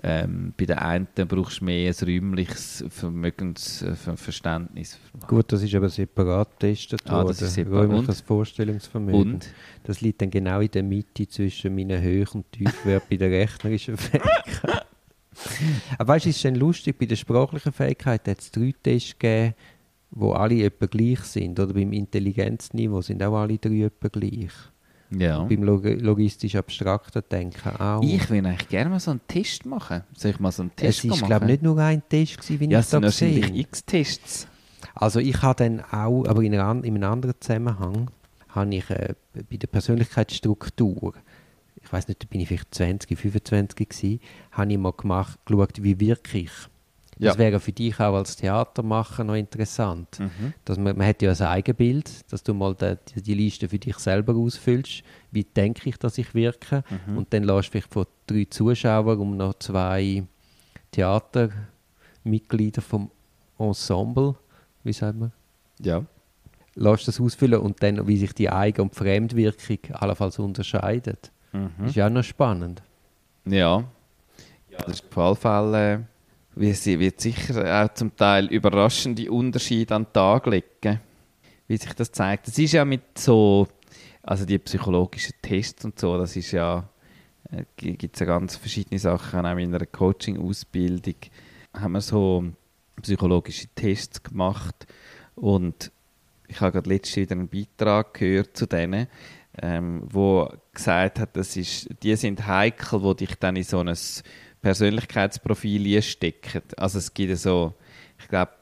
[0.04, 4.98] ähm, bei den einen brauchst du mehr ein räumliches Vermögensverständnis.
[5.28, 7.46] Gut, das ist aber separat getestet Ah, das worden.
[7.46, 7.88] ist separat.
[7.90, 9.20] Räumliches Vorstellungsvermögen.
[9.34, 9.48] Und?
[9.84, 13.96] Das liegt dann genau in der Mitte zwischen meinen Höch- und Tiefwert bei der rechnerischen
[13.96, 14.86] Fähigkeit.
[15.98, 19.18] Aber weißt du, es ist dann lustig, bei der sprachlichen Fähigkeit hat es drei Tests
[19.18, 19.54] gegeben,
[20.10, 21.58] wo alle etwa gleich sind.
[21.58, 24.50] Oder beim Intelligenzniveau sind auch alle drei etwa gleich.
[25.18, 25.40] Ja.
[25.44, 28.02] Beim log logistisch abstrakten Denken auch.
[28.02, 30.02] Ich würde eigentlich gerne mal so einen Test machen.
[30.16, 31.26] Soll ich mal so einen Test es war, machen?
[31.26, 33.56] glaube ich, nicht nur ein Test, gewesen, wie Ja, ich es da sind wahrscheinlich gesehen
[33.56, 34.46] x Tests.
[34.94, 38.10] Also ich habe dann auch, aber in, einer, in einem anderen Zusammenhang,
[38.48, 39.14] habe ich äh,
[39.50, 41.14] bei der Persönlichkeitsstruktur,
[41.82, 44.20] ich weiß nicht, da bin ich vielleicht 20, 25 gewesen,
[44.52, 46.50] habe ich mal gemacht, geschaut, wie wirke ich.
[47.22, 47.38] Das Ja.
[47.38, 50.18] wäre für dich auch als Theatermacher noch interessant.
[50.18, 50.54] Mhm.
[50.64, 53.96] Dass man, man hat ja ein Eigenbild, dass du mal die, die, Liste für dich
[53.98, 55.04] selber ausfüllst.
[55.30, 56.82] Wie denke ich, dass ich wirke?
[57.06, 57.18] Mhm.
[57.18, 60.24] Und dann lässt du vielleicht von drei Zuschauern um noch zwei
[60.90, 63.08] Theatermitglieder vom
[63.56, 64.34] Ensemble,
[64.82, 65.30] wie sagt man,
[65.80, 66.04] Ja.
[66.74, 71.30] lässt das ausfüllen und dann, wie sich die Eigen- und Fremdwirkung allenfalls unterscheidet.
[71.52, 71.86] Mhm.
[71.86, 72.82] Ist ja auch noch spannend.
[73.44, 73.84] Ja.
[74.70, 74.78] ja.
[74.78, 76.04] Das ist auf jeden Fall,
[76.54, 81.00] wie sie wird sicher auch zum Teil überraschende Unterschiede an den Tag legen,
[81.68, 82.48] wie sich das zeigt.
[82.48, 83.66] Das ist ja mit so,
[84.22, 86.88] also die psychologischen Tests und so, das ist ja,
[87.50, 91.16] äh, gibt es ja ganz verschiedene Sachen, auch in einer Coaching-Ausbildung
[91.74, 92.44] haben wir so
[93.00, 94.86] psychologische Tests gemacht
[95.34, 95.90] und
[96.48, 99.06] ich habe gerade letztens wieder einen Beitrag gehört zu denen,
[99.60, 103.96] ähm, wo gesagt hat, das ist, die sind heikel, wo dich dann in so ein
[104.62, 106.62] Persönlichkeitsprofil stecken.
[106.76, 107.74] Also es gibt so,
[108.18, 108.52] ich glaube,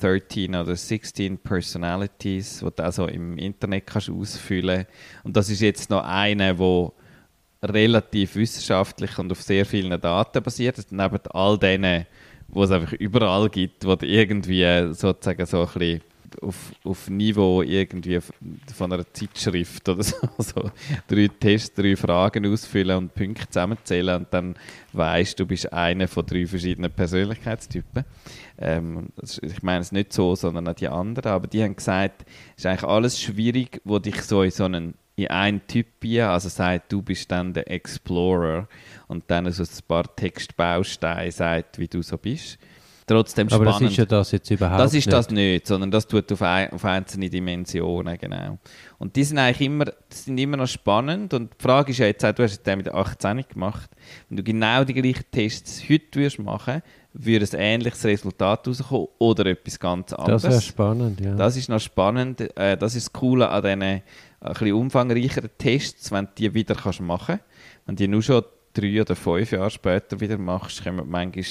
[0.00, 4.86] 13 oder 16 Personalities, die du so im Internet kannst ausfüllen
[5.24, 6.94] Und das ist jetzt noch eine, wo
[7.62, 10.78] relativ wissenschaftlich und auf sehr vielen Daten basiert.
[10.90, 12.06] Neben all denen,
[12.46, 16.00] wo es einfach überall gibt, wo du irgendwie sozusagen so ein bisschen
[16.40, 18.20] auf, auf Niveau irgendwie
[18.74, 20.70] von einer Zeitschrift oder so, so
[21.06, 24.54] drei Tests, drei Fragen ausfüllen und Punkte zusammenzählen und dann
[24.92, 28.04] weißt du, bist einer von drei verschiedenen Persönlichkeitstypen.
[28.58, 29.08] Ähm,
[29.42, 32.24] ich meine es nicht so, sondern auch die anderen, aber die haben gesagt,
[32.56, 36.30] es ist eigentlich alles schwierig, wo dich so in so einen in einen Typ hier,
[36.30, 38.68] also sagt, du bist dann der Explorer
[39.08, 42.56] und dann so ein paar Textbausteine sagt, wie du so bist.
[43.08, 43.82] Trotzdem Aber spannend.
[43.82, 45.12] das ist ja das jetzt überhaupt Das ist nicht.
[45.12, 48.58] das nicht, sondern das tut auf, ein, auf einzelne Dimensionen, genau.
[48.98, 52.24] Und die sind eigentlich immer, sind immer noch spannend und die Frage ist ja jetzt
[52.24, 53.90] auch, du hast den mit 18 gemacht,
[54.28, 56.82] wenn du genau die gleichen Tests heute würdest machen,
[57.14, 60.42] würde ein ähnliches Resultat rauskommen oder etwas ganz anderes.
[60.42, 61.34] Das wäre spannend, ja.
[61.34, 62.40] Das ist noch spannend.
[62.56, 64.02] Äh, das ist das Coole an diesen äh,
[64.40, 67.86] ein bisschen umfangreicheren Tests, wenn du die wieder kannst machen kannst.
[67.86, 71.44] Wenn du die nur schon drei oder fünf Jahre später wieder machst, kommen manchmal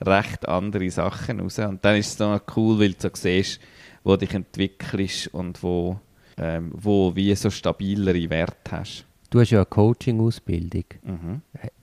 [0.00, 1.58] recht andere Sachen raus.
[1.58, 3.60] Und dann ist es noch cool, weil du so siehst,
[4.04, 5.98] wo dich entwickelst und wo,
[6.36, 9.04] ähm, wo wie so stabilere Werte hast.
[9.30, 10.84] Du hast ja eine Coaching-Ausbildung.
[11.02, 11.42] Mhm.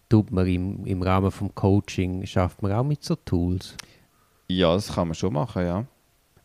[0.09, 3.75] Tut man im, im Rahmen des Coaching, schafft man auch mit so Tools?
[4.47, 5.85] Ja, das kann man schon machen, ja.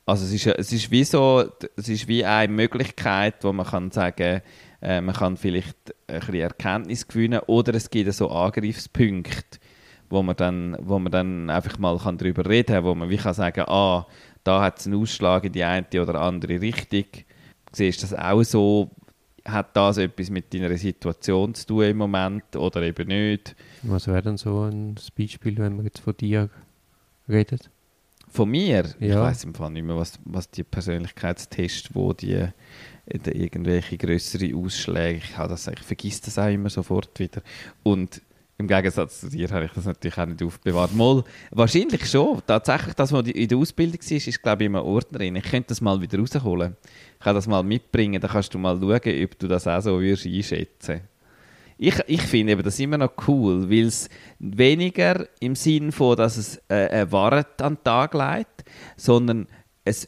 [0.07, 1.45] Also es ist, es ist wie so,
[1.77, 4.41] es ist wie eine Möglichkeit, wo man kann sagen,
[4.83, 9.59] äh, man kann vielleicht ein bisschen Erkenntnis gewinnen oder es gibt so Angriffspunkte,
[10.09, 13.17] wo man dann, wo man dann einfach mal kann darüber reden kann, wo man wie
[13.17, 14.07] kann sagen, ah,
[14.45, 17.05] da hat es einen Ausschlag in die eine oder andere Richtung.
[17.73, 18.91] Siehst du das auch so?
[19.45, 23.57] Hat das etwas mit deiner Situation zu tun im Moment oder eben nicht?
[23.83, 26.51] Was wäre denn so ein Beispiel, wenn wir jetzt von dir
[27.29, 27.59] reden?
[28.29, 28.85] Von mir?
[29.01, 29.23] Ich Ja.
[29.23, 32.47] weiß im Fall nicht mehr, was, was die Persönlichkeitstests, wo die
[33.11, 37.43] irgendwelche größere Ausschläge, ich, habe das, ich vergesse das auch immer sofort wieder.
[37.83, 38.23] Und
[38.59, 40.95] im Gegensatz zu dir habe ich das natürlich auch nicht aufbewahrt.
[40.95, 42.43] Mal, wahrscheinlich schon.
[42.47, 45.37] Tatsächlich, das, was in der Ausbildung war, ist, glaube ich, immer Ordner drin.
[45.37, 46.77] Ich könnte das mal wieder rausholen.
[47.19, 50.01] Ich kann das mal mitbringen, dann kannst du mal schauen, ob du das auch so
[50.01, 51.01] würdest einschätzen
[51.83, 56.61] ich, ich finde das immer noch cool, weil es weniger im Sinn von, dass es
[56.69, 58.69] äh, eine Wahrheit an den Tag legt,
[58.99, 59.47] sondern
[59.83, 60.07] es,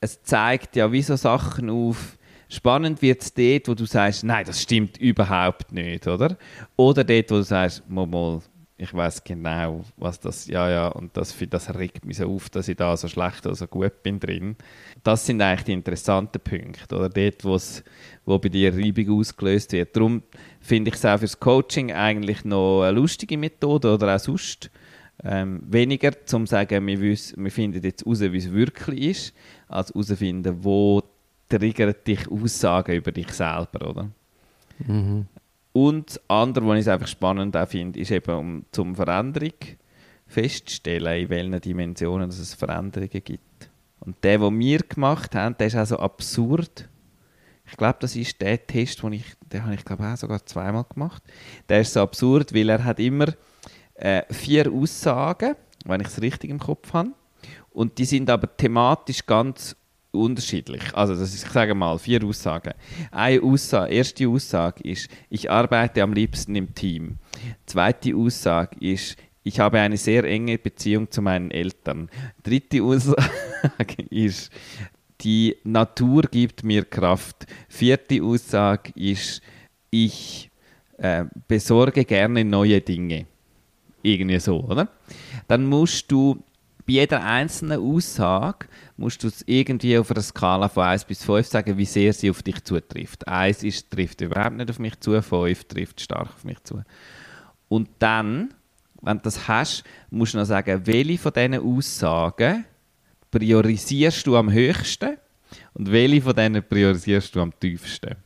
[0.00, 2.18] es zeigt ja wie so Sachen auf.
[2.52, 6.36] Spannend wird es dort, wo du sagst, nein, das stimmt überhaupt nicht, oder?
[6.76, 8.42] Oder dort, wo du sagst, mal, mal
[8.76, 12.68] ich weiß genau, was das, ja, ja, und das, das regt mich so auf, dass
[12.68, 14.56] ich da so schlecht oder so gut bin drin.
[15.02, 17.08] Das sind eigentlich die interessanten Punkte, oder?
[17.08, 17.82] Dort, wo's,
[18.26, 19.96] wo bei dir Reibung ausgelöst wird.
[19.96, 20.22] Darum
[20.60, 24.70] finde ich es auch fürs Coaching eigentlich noch eine lustige Methode oder auch sonst.
[25.24, 29.34] Ähm, weniger zum sagen, wir, wir finden jetzt heraus, wie es wirklich ist,
[29.68, 31.02] als herausfinden, wo
[31.58, 34.10] triggert dich Aussagen über dich selber, oder?
[34.78, 35.26] Mhm.
[35.72, 39.52] Und das andere, was ich einfach spannend auch finde, ist eben, um zum Veränderung
[40.26, 43.70] festzustellen, in welchen Dimensionen dass es Veränderungen gibt.
[44.00, 46.88] Und der, den wir gemacht haben, der ist auch so absurd.
[47.64, 50.84] Ich glaube, das ist der Test, den ich, den habe ich glaube auch sogar zweimal
[50.92, 51.22] gemacht.
[51.68, 53.28] Der ist so absurd, weil er hat immer
[53.94, 57.10] äh, vier Aussagen, wenn ich es richtig im Kopf habe.
[57.70, 59.76] Und die sind aber thematisch ganz
[60.12, 60.82] unterschiedlich.
[60.94, 62.74] Also das ist, ich sage mal, vier Aussagen.
[63.10, 67.18] Eine Aussage, erste Aussage ist, ich arbeite am liebsten im Team.
[67.66, 72.08] Zweite Aussage ist, ich habe eine sehr enge Beziehung zu meinen Eltern.
[72.42, 73.26] Dritte Aussage
[74.10, 74.52] ist,
[75.22, 77.46] die Natur gibt mir Kraft.
[77.68, 79.42] Vierte Aussage ist,
[79.90, 80.50] ich
[80.98, 83.26] äh, besorge gerne neue Dinge.
[84.02, 84.88] Irgendwie so, oder?
[85.48, 86.42] Dann musst du
[86.86, 88.66] bei jeder einzelnen Aussage
[88.96, 92.30] musst du es irgendwie auf einer Skala von 1 bis 5 sagen, wie sehr sie
[92.30, 93.26] auf dich zutrifft.
[93.28, 96.82] 1 ist, trifft überhaupt nicht auf mich zu, 5 trifft stark auf mich zu.
[97.68, 98.52] Und dann,
[99.00, 102.64] wenn du das hast, musst du noch sagen, welche von diesen Aussagen
[103.30, 105.16] priorisierst du am höchsten
[105.74, 108.16] und welche von denen priorisierst du am tiefsten.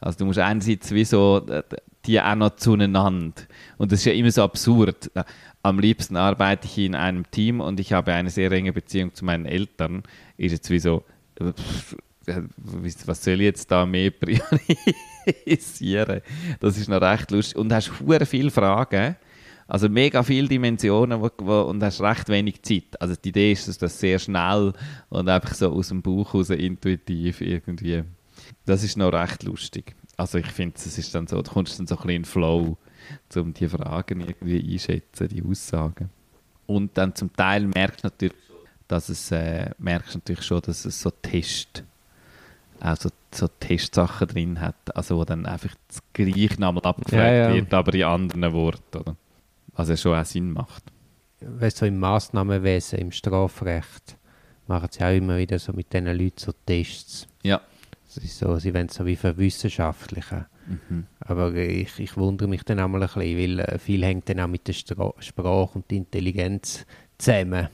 [0.00, 1.62] Also du musst einerseits wie so äh,
[2.06, 3.42] die auch noch zueinander.
[3.78, 5.10] Und das ist ja immer so absurd.
[5.64, 9.24] Am liebsten arbeite ich in einem Team und ich habe eine sehr enge Beziehung zu
[9.24, 10.02] meinen Eltern.
[10.36, 11.04] Ist jetzt wie so,
[11.36, 11.54] äh,
[13.06, 14.10] was soll ich jetzt da mehr
[15.46, 16.20] priorisieren?
[16.60, 17.56] Das ist noch recht lustig.
[17.56, 19.16] Und hast hure viele Fragen.
[19.66, 23.00] Also mega viele Dimensionen wo, wo, und hast recht wenig Zeit.
[23.00, 24.74] Also die Idee ist, dass das sehr schnell
[25.08, 28.04] und einfach so aus dem Bauch raus intuitiv irgendwie.
[28.66, 29.94] Das ist noch recht lustig.
[30.16, 32.24] Also ich finde, es ist dann so, du kommst dann so ein bisschen in den
[32.24, 32.76] Flow,
[33.36, 36.10] um die Fragen irgendwie einschätzen, die Aussagen.
[36.66, 38.36] Und dann zum Teil merkst du natürlich,
[38.88, 41.82] dass es, äh, merkst natürlich schon, dass es so Test,
[42.80, 47.54] also so Testsachen drin hat, also wo dann einfach das gleiche nochmal abgefragt Ja, ja.
[47.54, 49.16] wird, aber in anderen Worten, oder?
[49.74, 50.84] Was ja schon auch Sinn macht.
[51.40, 54.16] Weißt du, so im Massnahmenwesen, im Strafrecht,
[54.66, 57.26] machen sie auch immer wieder so mit diesen Leuten so Tests.
[57.42, 57.60] Ja.
[58.16, 60.46] Es ist so, sie wollen es so wie verwissenschaftlichen.
[60.66, 61.06] Mhm.
[61.20, 64.40] Aber ich, ich wundere mich dann auch mal ein bisschen, weil äh, viel hängt dann
[64.40, 66.86] auch mit der Stra Sprache und der Intelligenz
[67.18, 67.68] zusammen.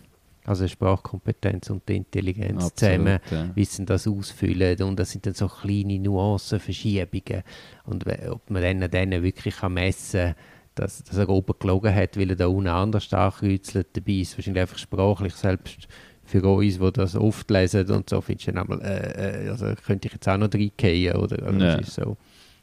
[0.45, 3.51] Also Sprachkompetenz und Intelligenz Absolut, zusammen, ja.
[3.55, 4.83] wie sie das ausfüllen.
[4.83, 7.43] Und das sind dann so kleine Nuancen, Verschiebungen.
[7.85, 10.35] Und ob man dann denen wirklich kann messen kann,
[10.75, 13.89] dass, dass er oben gelogen hat, weil er da unten anders ankreuzelt.
[13.93, 15.89] Dabei ist wahrscheinlich einfach sprachlich selbst
[16.31, 19.67] für uns, die das oft lesen und so, findest du dann einmal, äh, äh, also
[19.85, 21.49] könnte ich jetzt auch noch reingehen, oder?
[21.49, 21.75] oder Ja.
[21.75, 22.17] ist so.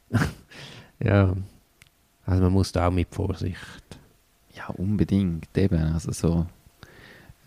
[0.99, 1.35] ja,
[2.25, 3.57] also man muss da auch mit Vorsicht.
[4.55, 5.79] Ja, unbedingt, eben.
[5.93, 6.45] Also so.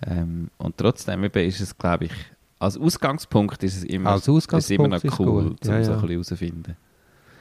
[0.06, 2.12] Ähm, und trotzdem eben ist es, glaube ich,
[2.58, 5.72] als Ausgangspunkt ist es immer, Als ist es immer noch Ausgangspunkt ist cool, gut, um
[5.72, 5.96] ja, so ja.
[5.96, 6.76] ein bisschen herauszufinden.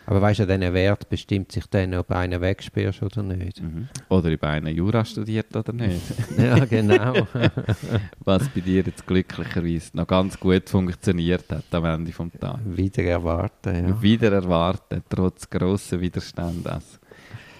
[0.10, 3.62] Aber weißt du, diesen Wert bestimmt sich dann, ob einer wegsperrst oder nicht.
[3.62, 3.90] Mhm.
[4.10, 6.02] Oder ob einer Jura studiert oder nicht.
[6.38, 7.14] ja, genau.
[8.26, 12.60] Was bei dir jetzt glücklicherweise noch ganz gut funktioniert hat am Ende des Tages.
[12.66, 14.02] Wieder erwarten, ja.
[14.02, 17.00] Wieder erwarten, trotz grossen Widerstand als,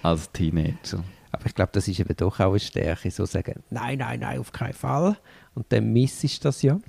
[0.02, 1.04] als Teenager.
[1.32, 4.40] Aber ich glaube, das ist eben doch auch eine Stärke, so sagen, nein, nein, nein,
[4.40, 5.18] auf keinen Fall.
[5.54, 6.80] Und dann missest das ja.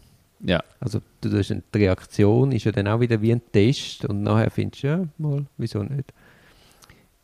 [0.43, 4.05] Ja, Also du tust eine- die Reaktion ist ja dann auch wieder wie ein Test
[4.07, 6.13] und nachher findest du, ja, mal, wieso nicht?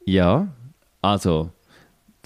[0.05, 0.49] ja.
[1.03, 1.51] Also,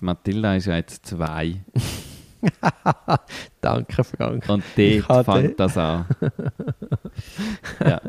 [0.01, 1.57] die Matilda ist ja jetzt zwei.
[3.61, 4.49] Danke, Frank.
[4.49, 6.07] Und dort hatte- fängt das an.
[7.85, 8.01] ja.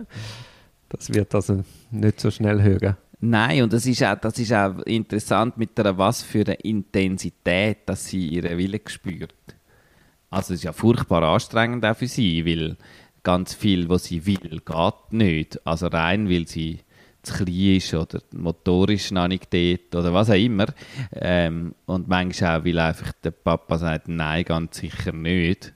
[0.89, 2.95] Das wird also nicht so schnell hören.
[3.19, 7.79] Nein, und das ist auch, das ist auch interessant, mit der was für eine Intensität,
[7.85, 9.33] dass sie ihren Willen spürt.
[10.31, 12.77] Also es ist ja furchtbar anstrengend auch für sie, weil
[13.21, 15.67] ganz viel, was sie will, geht nicht.
[15.67, 16.79] Also rein, weil sie
[17.21, 20.65] zu klein ist oder motorisch noch nicht dort oder was auch immer.
[21.13, 25.73] Ähm, und manchmal auch, weil einfach der Papa sagt, nein, ganz sicher nicht.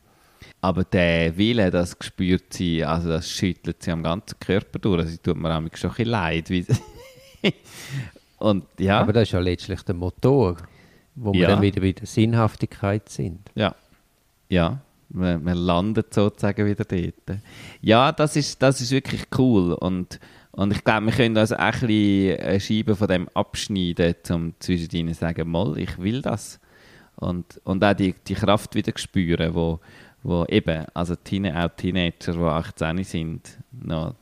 [0.62, 5.08] Aber der Wille, das spürt sie, also das schüttelt sie am ganzen Körper durch.
[5.10, 6.50] Sie tut mir auch schon ein bisschen leid.
[8.40, 9.00] Und ja.
[9.02, 10.58] Aber das ist ja letztlich der Motor,
[11.16, 11.48] wo wir Ja.
[11.50, 13.40] dann wieder bei der Sinnhaftigkeit sind.
[13.56, 13.76] Ja.
[14.50, 14.80] Ja,
[15.10, 17.40] man, man landet sozusagen wieder dort.
[17.82, 19.74] Ja, das ist, das ist wirklich cool.
[19.74, 20.20] Und,
[20.52, 24.54] und ich glaube, wir können also auch ein bisschen eine Scheibe von dem abschneiden, um
[24.60, 26.60] zwischen ihnen zu sagen, mal, ich will das.
[27.18, 29.80] Und, und auch die, die Kraft wieder spüren, wo,
[30.24, 34.16] wo eben, also Teen, auch Teenager, die 18 sind, noch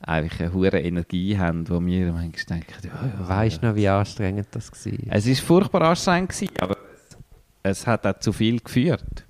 [0.00, 3.88] eigentlich eine hohe Energie haben, wo wir manchmal denken, ja, ja, Weißt du noch, wie
[3.88, 4.92] anstrengend das war?
[5.10, 7.16] es war furchtbar anstrengend, aber es,
[7.62, 9.24] es hat auch zu viel geführt.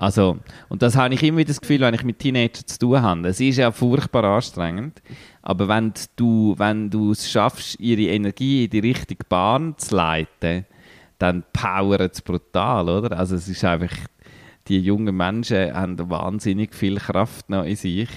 [0.00, 0.38] Also,
[0.70, 3.28] und das habe ich immer wieder das Gefühl, wenn ich mit Teenagern zu tun habe.
[3.28, 5.02] Es ist ja furchtbar anstrengend,
[5.42, 10.64] aber wenn du, wenn du es schaffst, ihre Energie in die richtige Bahn zu leiten,
[11.18, 13.18] dann powert es brutal, oder?
[13.18, 13.94] Also es ist einfach,
[14.68, 18.08] die jungen Menschen haben wahnsinnig viel Kraft noch in sich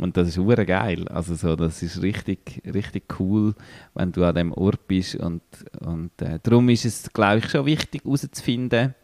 [0.00, 1.06] und das ist hure geil.
[1.06, 3.54] Also so, das ist richtig, richtig cool,
[3.94, 5.42] wenn du an dem Ort bist und,
[5.78, 8.96] und äh, darum ist es, glaube ich, schon wichtig herauszufinden,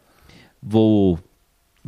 [0.59, 1.19] wo,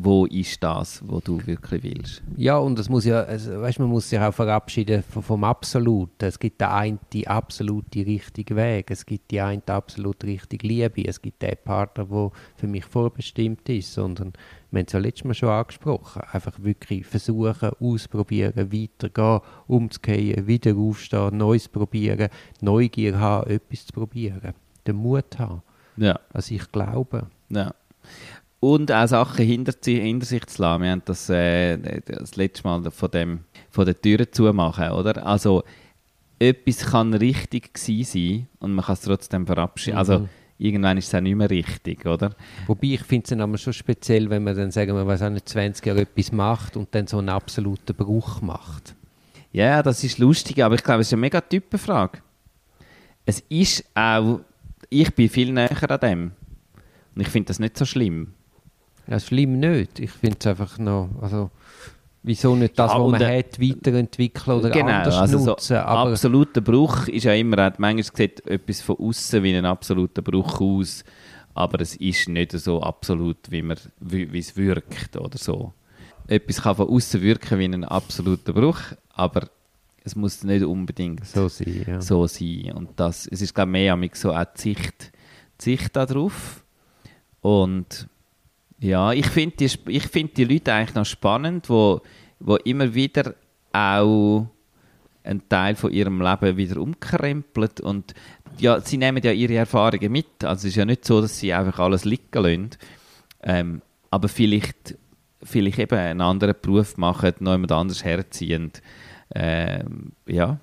[0.03, 2.21] wo ist das, wo du wirklich willst.
[2.37, 6.25] Ja, und es muss ja, also, weißt, man muss sich auch verabschieden vom, vom Absoluten.
[6.25, 11.05] Es gibt den einen die absolute richtige Weg, es gibt die eine absolut richtige Liebe,
[11.05, 14.33] es gibt den Partner, der für mich vorbestimmt ist, sondern
[14.71, 20.75] wir haben es ja letztes Mal schon angesprochen, einfach wirklich versuchen, ausprobieren, weitergehen, umzukehren, wieder
[20.75, 22.29] aufstehen, Neues probieren,
[22.61, 24.53] Neugier haben, etwas zu probieren,
[24.85, 25.61] den Mut haben,
[25.97, 26.19] Ja.
[26.31, 27.27] also ich glaube.
[27.49, 27.73] Ja.
[28.59, 30.83] Und auch Sachen hinter, hinter sich zu lassen.
[30.83, 33.39] Wir haben das, äh, das letzte Mal von, dem,
[33.69, 35.25] von der Tür zumachen, oder?
[35.25, 35.63] Also,
[36.39, 39.97] etwas kann richtig sein und man kann es trotzdem verabschieden.
[39.97, 42.35] Also, irgendwann ist es auch nicht mehr richtig, oder?
[42.67, 45.47] Wobei ich finde es dann schon speziell, wenn man dann, sagen wir, weiß auch nicht,
[45.47, 48.95] 20 Jahre etwas macht und dann so einen absoluten Bruch macht.
[49.51, 52.19] Ja, das ist lustig, aber ich glaube, es ist eine mega Typenfrage.
[53.25, 54.41] Es ist auch,
[54.89, 56.31] ich bin viel näher an dem.
[57.15, 58.33] Und ich finde das nicht so schlimm.
[59.09, 59.99] Ja, schlimm nicht.
[59.99, 61.49] Ich finde es einfach noch, also,
[62.23, 65.77] wieso nicht das, Ja, was man äh, hat, weiterentwickeln oder genau, anders also so nutzen.
[65.77, 70.21] aber absoluter Bruch ist ja immer, auch- manchmal sieht etwas von außen wie ein absoluter
[70.21, 71.03] Bruch aus,
[71.55, 75.73] aber es ist nicht so absolut, wie, man, wie, wie es wirkt oder so.
[76.27, 78.79] Etwas kann von außen wirken wie ein absoluter Bruch,
[79.09, 79.49] aber
[80.03, 82.01] es muss nicht unbedingt so sein, ja.
[82.01, 82.73] so sein.
[82.75, 85.11] Und das, es ist glaube ich mehr so auch die Sicht,
[85.59, 86.63] die Sicht darauf.
[87.41, 88.07] Und
[88.79, 92.01] ja, ich finde die, find die Leute eigentlich noch spannend, wo,
[92.39, 93.35] wo immer wieder
[93.73, 94.47] auch
[95.23, 98.13] einen Teil von ihrem Leben wieder umkrempeln und
[98.57, 100.43] ja, sie nehmen ja ihre Erfahrungen mit.
[100.43, 102.69] Also es ist ja nicht so, dass sie einfach alles liegen lassen.
[103.43, 104.97] Ähm, aber vielleicht,
[105.43, 108.71] vielleicht eben einen anderen Beruf machen, noch jemand anders herziehen.
[109.33, 110.59] Ähm, ja,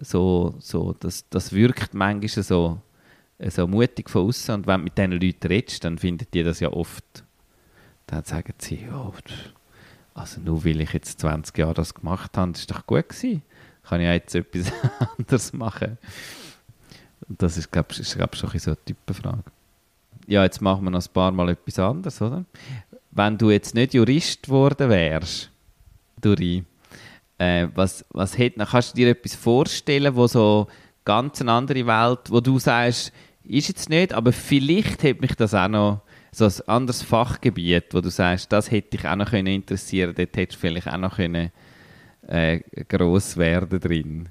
[0.00, 2.80] so, so das, das wirkt manchmal so,
[3.50, 6.60] so mutig von außen und wenn du mit diesen Leuten redest, dann finden die das
[6.60, 7.24] ja oft,
[8.06, 9.12] dann sagen sie, ja,
[10.14, 13.42] also nur weil ich jetzt 20 Jahre das gemacht habe, das ist doch gut gewesen.
[13.82, 14.72] Kann ich ja jetzt etwas
[15.18, 15.98] anderes machen.
[17.28, 19.44] Und das ist, glaube ich, glaub, schon so eine Typenfrage.
[20.26, 22.44] Ja, jetzt machen wir noch ein paar Mal etwas anderes, oder?
[23.10, 25.50] Wenn du jetzt nicht Jurist geworden wärst,
[26.20, 26.64] Duri,
[27.38, 30.68] äh, was, was hätt, kannst du dir etwas vorstellen, wo so
[31.04, 33.12] ganz eine andere Welt, wo du sagst,
[33.44, 38.00] ist jetzt nicht, aber vielleicht hätte mich das auch noch so ein anderes Fachgebiet, wo
[38.00, 41.16] du sagst, das hätte dich auch noch können interessieren, dort hättest du vielleicht auch noch
[41.16, 41.50] können
[42.26, 44.28] äh, gross werden drin.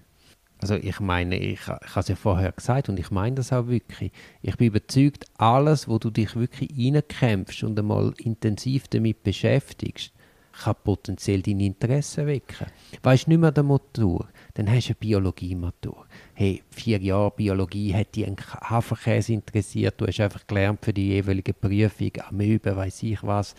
[0.59, 3.67] Also ich meine, ich, ich habe es ja vorher gesagt und ich meine das auch
[3.67, 4.11] wirklich.
[4.43, 10.13] Ich bin überzeugt, alles, wo du dich wirklich reinkämpfst und einmal intensiv damit beschäftigst,
[10.51, 12.67] kann potenziell dein Interesse wecken.
[13.01, 16.05] Weißt du nicht mehr der Motor, dann hast du eine Biologie-Matur.
[16.41, 21.09] Hey, vier Jahre Biologie hat dich ein Haferkäse interessiert, du hast einfach gelernt für die
[21.09, 23.53] jeweilige Prüfung, Amöben, weiß ich was.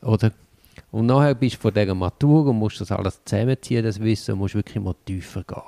[0.00, 0.30] Oder?
[0.92, 4.38] Und nachher bist du vor dieser Matur und musst das alles zusammenziehen, das Wissen, und
[4.38, 5.62] musst wirklich mal tiefer gehen.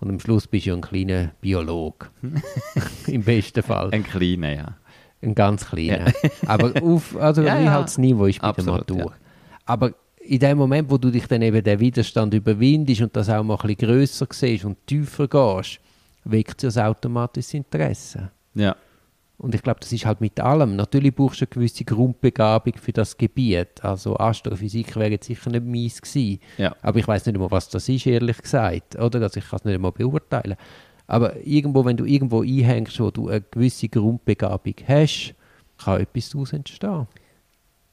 [0.00, 2.10] Und am Schluss bist du ja ein kleiner Biolog.
[3.06, 3.88] Im besten Fall.
[3.92, 4.76] Ein kleiner, ja.
[5.22, 6.12] Ein ganz kleiner.
[6.46, 7.70] Aber auf, also Ja, wie ja.
[7.70, 9.12] halt das Niveau ist bei Absolut, der Matur.
[9.12, 9.18] ja.
[9.64, 13.42] Aber in dem Moment, wo du dich dann eben den Widerstand überwindest und das auch
[13.42, 15.80] mal ein bisschen grösser siehst und tiefer gehst,
[16.26, 18.30] weckt es automatisch das Interesse.
[18.54, 18.76] Ja.
[19.38, 20.76] Und ich glaube, das ist halt mit allem.
[20.76, 23.84] Natürlich brauchst du eine gewisse Grundbegabung für das Gebiet.
[23.84, 26.40] Also Astrophysik wäre jetzt sicher nicht meins gewesen.
[26.56, 26.74] Ja.
[26.80, 28.96] Aber ich weiß nicht einmal, was das ist, ehrlich gesagt.
[28.96, 29.20] Oder?
[29.20, 30.56] Also ich kann es nicht einmal beurteilen.
[31.06, 35.34] Aber irgendwo, wenn du irgendwo einhängst, wo du eine gewisse Grundbegabung hast,
[35.78, 37.06] kann etwas daraus entstehen.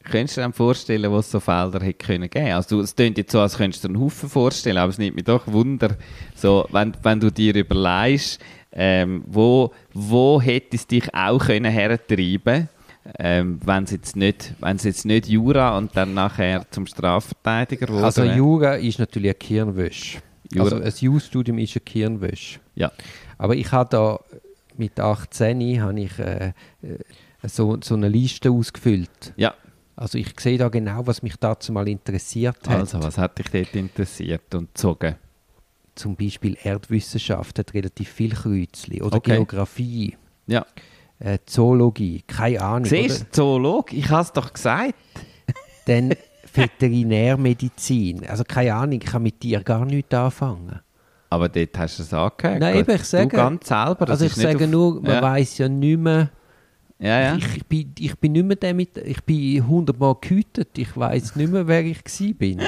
[0.04, 2.52] Könntest du dir vorstellen, was so Felder hätte können geben?
[2.52, 5.16] Also es klingt jetzt so, als könntest du dir einen Haufen vorstellen, aber es nimmt
[5.16, 5.96] mich doch Wunder,
[6.36, 8.40] so, wenn, wenn du dir überlegst,
[8.72, 12.70] ähm, wo, wo hätte es dich auch können hertreiben
[13.20, 17.90] ähm, wenn es jetzt nicht, wenn es jetzt nicht Jura und dann nachher zum Strafverteidiger
[17.90, 18.06] wurde?
[18.06, 20.20] Also Jura ist natürlich ein Kirnwäsch.
[20.54, 22.60] Jura- Also ein Jus-Studium ist ein Kirnwäsch.
[22.76, 22.92] Ja.
[23.38, 24.20] Aber ich habe da
[24.78, 26.98] mit 18 habe ich äh, äh,
[27.46, 29.34] so, so eine Liste ausgefüllt.
[29.36, 29.54] Ja,
[29.96, 32.80] Also ich sehe da genau, was mich dazu mal interessiert hat.
[32.80, 35.16] also was hat dich dort interessiert und gezogen?
[35.96, 39.02] Zum Beispiel Erdwissenschaft hat relativ viel Kreuzli.
[39.04, 39.36] Oder Okay.
[39.36, 40.18] Geografie,
[40.48, 40.66] Ja.
[41.20, 42.86] äh, Zoologie, keine Ahnung.
[42.86, 43.32] Siehst du?
[43.32, 44.96] Zoolog, ich habe es doch gesagt.
[45.86, 46.14] Dann
[47.04, 48.26] Veterinärmedizin.
[48.28, 50.80] Also keine Ahnung, ich kann mit dir gar nichts anfangen.
[51.30, 52.60] Aber dort hast du es angehört.
[52.60, 54.08] Nein, eben, ich sage- Du ganz selber.
[54.10, 55.22] also ich sage nur, man ja.
[55.22, 56.30] weiß ja nicht mehr,
[57.00, 57.36] Ja, ja.
[57.36, 61.52] Ich, bin, ich bin nicht mehr der mit, ich bin hundertmal gehütet, ich weiß nicht
[61.52, 62.04] mehr, wer ich
[62.38, 62.62] bin.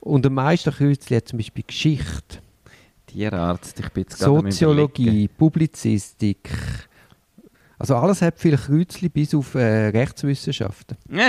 [0.00, 2.38] Und der Meisterkreuzli hat zum Beispiel Geschichte,
[3.06, 4.18] Tierarzt, ich bin jetzt.
[4.18, 6.50] Soziologie, Publizistik.
[7.78, 10.96] Also alles hat viele Kreuzli bis auf äh, Rechtswissenschaften.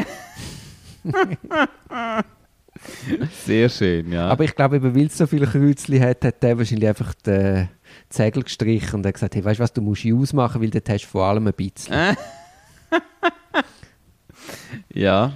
[3.46, 4.28] Sehr schön, ja.
[4.28, 7.70] Aber ich glaube, weil es so viele Kreuzli hat, hat der wahrscheinlich einfach den
[8.10, 11.04] Zegel gestrichen und hat gesagt, hey, weißt du was, du musst ausmachen, weil dort hast
[11.04, 11.94] du vor allem ein bisschen.
[14.94, 15.34] ja.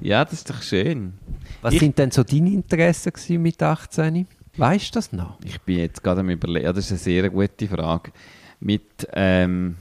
[0.00, 1.14] Ja, das ist doch schön.
[1.60, 4.26] Was Ich- sind denn so deine Interessen mit 18?
[4.56, 5.38] Weißt du das noch?
[5.44, 6.64] Ich bin jetzt gerade am überlegen.
[6.66, 8.12] Ja, das ist eine sehr gute Frage.
[8.60, 9.76] Mit, ähm,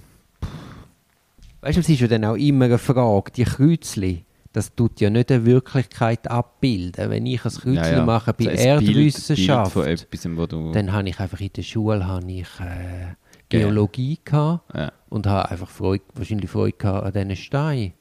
[1.61, 5.09] Weißt du, es ist ja dann auch immer eine Frage, die Kreuzli, das tut ja
[5.09, 7.09] nicht eine Wirklichkeit abbilden.
[7.09, 8.05] Wenn ich ein Kreuzli ja, ja.
[8.05, 11.61] mache bei So ein Bild- Erdwissenschaft, Bild von etwas, dann habe ich einfach in der
[11.63, 13.15] Schule habe ich, äh,
[13.49, 14.91] Geologie gehabt ja.
[15.09, 17.93] und habe einfach Freude, wahrscheinlich Freude gehabt an diesen Steinen.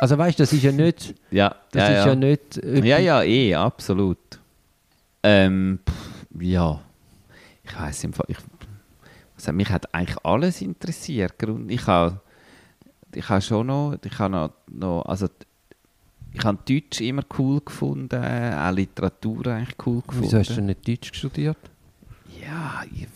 [0.00, 2.98] Also weißt du, das ist ja nicht, Ja, das ja, ist ja, nicht etwas- Ja,
[2.98, 4.18] ja, eh, absolut.
[5.22, 6.80] Ähm, pff, ja.
[7.64, 8.36] Ich weiß im Fall, ich,
[9.36, 11.34] also mich hat eigentlich alles interessiert.
[11.68, 12.20] Ich habe
[13.14, 15.28] ich habe schon noch, ich habe noch, noch also
[16.34, 20.22] ich habe Deutsch immer cool gefunden, auch Literatur eigentlich cool gefunden.
[20.22, 21.58] Wieso hast du nicht Deutsch studiert?
[22.40, 23.06] Ja, ich,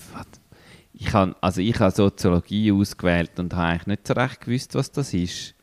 [0.93, 4.91] ich habe, also ich habe Soziologie ausgewählt und habe eigentlich nicht so recht gewusst, was
[4.93, 5.56] das ist.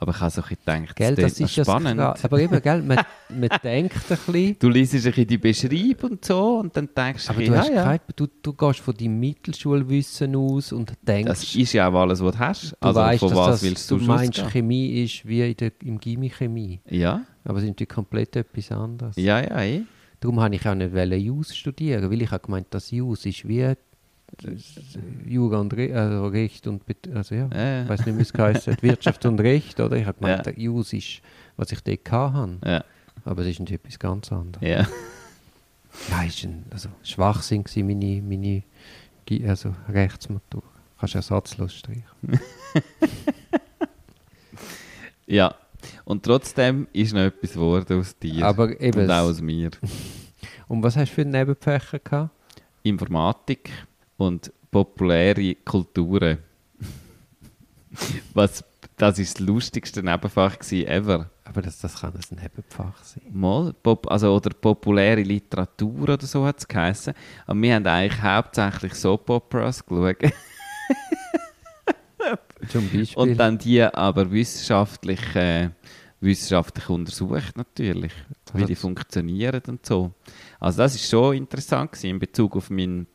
[0.00, 2.00] Aber ich habe so ein bisschen gedacht, Gell, das das ist das spannend.
[2.00, 2.98] Kra- Aber eben, gell, man,
[3.30, 4.56] man denkt ein bisschen.
[4.60, 7.64] Du liest ein bisschen die Beschreibung und so und dann denkst du, Aber du, ja,
[7.64, 7.82] ja.
[7.82, 12.22] kein, du, du gehst von deinem Mittelschulwissen aus und denkst, Das ist ja auch alles,
[12.22, 12.72] was du hast.
[12.72, 14.38] du Also weißt, von was das, willst du du meinst?
[14.52, 16.80] Chemie ist wie in der, im Gimmi Chemie.
[16.88, 19.16] Ja, Aber es ist natürlich komplett etwas anderes.
[19.16, 19.82] ja, ja, eh.
[20.20, 20.92] Darum habe ich auch nicht
[21.24, 23.72] Jus studieren, weil ich habe gemeint, dass Jus ist wie
[25.26, 27.82] Jura und Re also Recht und Bet also ja, Ja, ja.
[27.84, 29.96] ich weiß nicht, wie es heisst, Wirtschaft und Recht, oder?
[29.96, 30.52] Ich habe gemeint, Ja.
[30.56, 31.20] Jus ist,
[31.56, 32.58] was ich dort hatte.
[32.64, 32.84] Ja,
[33.24, 34.66] Aber es ist natürlich etwas ganz anderes.
[34.68, 34.86] ja.
[36.10, 38.62] Ja, ist ein also Schwachsinn gewesen, meine, meine
[39.48, 40.62] also Rechtsmatur.
[41.00, 42.04] Kannst du ersatzlos streichen.
[45.26, 45.54] ja.
[46.04, 49.70] Und trotzdem ist noch etwas geworden aus dir Aber eben, und auch aus mir.
[50.68, 52.30] und was hast du für Nebenfächer gehabt?
[52.82, 53.70] Informatik
[54.18, 56.38] und populäre Kulturen.
[58.34, 58.62] Was,
[58.96, 61.30] das ist das lustigste Nebenfach gewesen ever.
[61.44, 63.22] Aber das, das kann ein Nebenfach sein.
[63.32, 67.14] Mal, Pop, also, oder populäre Literatur oder so hat es geheißen.
[67.46, 70.16] Aber wir haben eigentlich hauptsächlich Soap Operas geschaut.
[72.68, 73.22] Zum Beispiel.
[73.22, 75.70] Und dann die aber wissenschaftlich, äh,
[76.20, 78.12] wissenschaftlich untersucht natürlich,
[78.52, 80.12] wie die funktionieren und so.
[80.60, 83.06] Also das ist schon interessant gewesen in Bezug auf mein,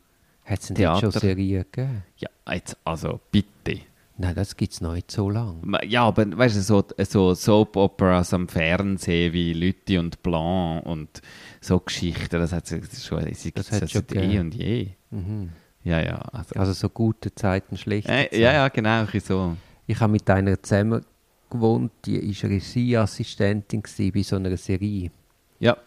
[0.45, 1.11] Hat es denn schon.
[1.11, 2.03] Serien gegeben?
[2.17, 3.79] ja jetzt, also bitte.
[4.17, 5.59] Nein, das gibt es noch nicht so lange.
[5.87, 11.21] Ja, aber weißt du, so, so Soap Operas am Fernsehen wie Lütti und Blanc und
[11.59, 14.89] so Geschichten, das hat es schon, das Das hat schon eh und je.
[15.09, 15.49] Mhm.
[15.83, 16.15] Ja, ja.
[16.31, 18.41] Also, Also so gute Zeiten, schlechte äh, Zeiten.
[18.41, 19.57] ja, ja, genau, so.
[19.87, 21.03] Ich habe mit einer zusammen
[21.49, 23.83] gewohnt, die war Regieassistentin
[24.13, 25.11] bei so einer Serie.
[25.59, 25.77] Ja,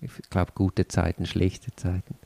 [0.00, 2.16] Ich glaube, gute Zeiten, schlechte Zeiten.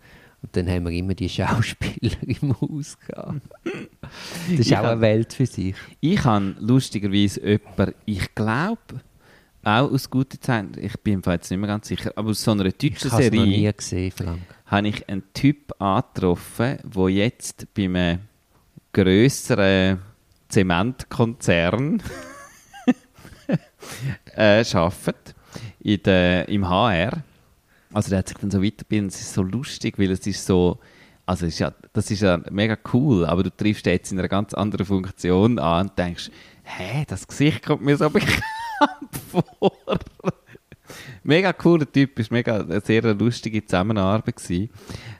[0.43, 3.41] Und dann haben wir immer die Schauspieler im Haus gehabt.
[3.61, 5.75] Das ist Ich auch hab- eine Welt für sich.
[6.01, 8.79] Ich habe lustigerweise jemanden, ich glaube,
[9.63, 12.53] auch aus guten Zeiten, ich bin Fall jetzt nicht mehr ganz sicher, aber aus so
[12.53, 14.39] einer Ich deutschen habe es noch Serie nie gesehen, Frank.
[14.67, 18.21] habe ich einen Typ angetroffen, der jetzt bei einem
[18.95, 19.99] grösseren
[20.49, 22.03] Zementkonzern
[24.35, 25.35] äh, arbeitet,
[25.81, 27.23] in der, im HR.
[27.93, 30.79] Also der hat sich dann so weitergebildet, es ist so lustig, weil es ist so,
[31.27, 34.55] also ist ja, das ist ja mega cool, aber du triffst jetzt in einer ganz
[34.55, 36.31] anderen Funktion an und denkst,
[36.63, 38.43] hä, das Gesicht kommt mir so bekannt
[39.31, 39.73] vor.
[41.31, 44.69] Mega cooler Typ, ist mega eine sehr lustige Zusammenarbeit gewesen.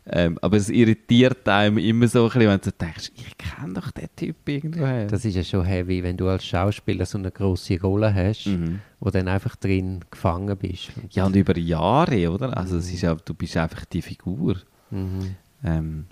[0.07, 3.91] Ähm, aber es irritiert einem immer so ein bisschen, wenn du denkst, ich kenne doch
[3.93, 5.07] den Typ irgendwoher.
[5.07, 8.81] Das ist ja schon heavy, wenn du als Schauspieler so eine große Rolle hast, Mhm.
[8.99, 10.91] wo dann einfach drin gefangen bist.
[11.11, 12.57] Ja, und über Jahre, oder?
[12.57, 14.57] Also es ist du bist einfach die Figur.
[14.91, 15.37] Mhm.
[15.65, 16.05] Ähm,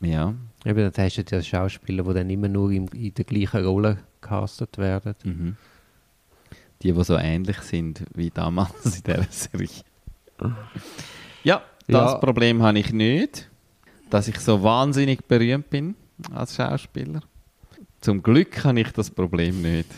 [0.00, 0.34] ja.
[0.64, 3.98] Eben, dann hast du ja Schauspieler, die dann immer nur im, in der gleichen Rolle
[4.20, 5.14] gecastet werden.
[5.24, 5.56] Mhm.
[6.82, 9.68] Die, die so ähnlich sind wie damals in dieser Serie.
[11.42, 12.18] Ja, das Ja.
[12.18, 13.48] Problem habe ich nicht,
[14.10, 15.94] dass ich so wahnsinnig berühmt bin
[16.32, 17.20] als Schauspieler.
[18.00, 19.88] Zum Glück habe ich das Problem nicht.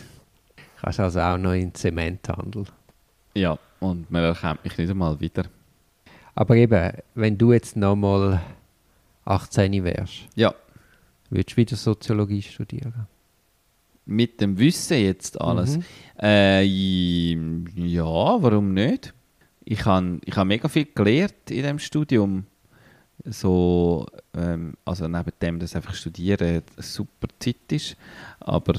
[0.81, 2.65] Kannst also auch noch in den Zementhandel.
[3.35, 5.43] Ja, und man erkennt mich nicht einmal wieder.
[6.35, 8.39] Aber eben, wenn du jetzt nochmal
[9.25, 10.53] 18 wärst, Ja,
[11.29, 13.07] würdest du wieder Soziologie studieren?
[14.09, 15.77] Mit dem Wissen jetzt alles.
[15.77, 15.83] Mhm.
[16.21, 19.13] Äh, ja, warum nicht?
[19.63, 22.45] Ich habe ich hab mega viel gelernt in dem Studium.
[23.25, 27.95] So, ähm, also neben dem, dass einfach Studieren eine super Zeit ist.
[28.39, 28.73] Aber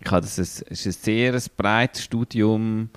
[0.00, 2.88] ich habe das, es ist ein sehr breites Studium,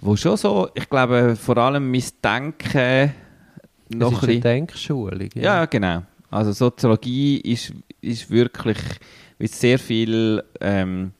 [0.00, 3.14] wo schon so, ich glaube, vor allem mein Denken
[3.88, 5.28] noch das ist ein eine Denkschulung.
[5.34, 6.02] ja, genau.
[6.30, 8.78] Also Soziologie ist, ist wirklich
[9.40, 11.12] ist sehr viel, ähm,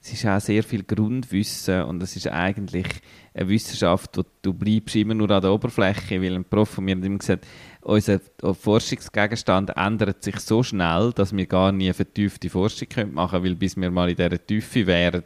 [0.00, 2.86] es ist auch sehr viel Grundwissen und es ist eigentlich
[3.34, 6.96] eine Wissenschaft, wo du bleibst immer nur an der Oberfläche, weil ein Prof von mir
[6.96, 7.46] hat immer gesagt,
[7.82, 8.20] unser
[8.52, 13.76] Forschungsgegenstand ändert sich so schnell, dass wir gar nie vertiefte Forschung machen können, weil bis
[13.76, 15.24] wir mal in dieser Tiefe wären,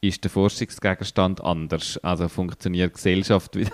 [0.00, 1.98] ist der Forschungsgegenstand anders.
[1.98, 3.72] Also funktioniert Gesellschaft wieder.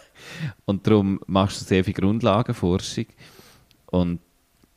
[0.64, 3.06] und darum machst du sehr viel Grundlagenforschung.
[3.86, 4.20] Und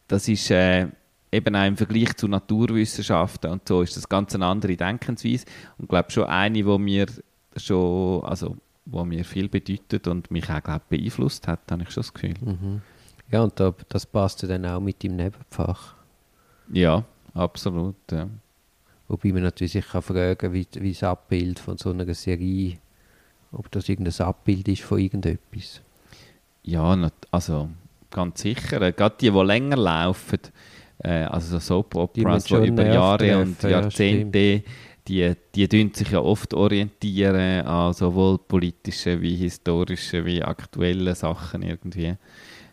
[0.07, 0.87] das ist äh,
[1.31, 5.45] eben auch im Vergleich zu Naturwissenschaften und so ist das ganz eine andere Denkensweise
[5.77, 7.05] und ich glaube schon eine, wo mir
[7.55, 12.01] schon, also wo mir viel bedeutet und mich auch glaub, beeinflusst hat, habe ich schon
[12.01, 12.33] das Gefühl.
[12.41, 12.81] Mhm.
[13.31, 15.93] Ja, und da, das passt dann auch mit dem Nebenfach.
[16.71, 17.03] Ja,
[17.33, 17.95] absolut.
[18.11, 18.27] Ja.
[19.07, 22.77] Wobei man natürlich sich kann fragen wie, wie das Abbild von so einer Serie,
[23.51, 25.81] ob das irgendein Abbild ist von irgendetwas.
[26.63, 27.69] Ja, also
[28.09, 28.91] ganz sicher.
[28.91, 30.39] Gerade die, die länger laufen,
[31.03, 34.63] äh, also so Soap Die Operas, die schon über Jahre und treffen, ja, Jahrzehnte,
[35.07, 41.63] die, die tun sich ja oft orientieren an sowohl politischen wie historischen wie aktuellen Sachen
[41.63, 42.15] irgendwie.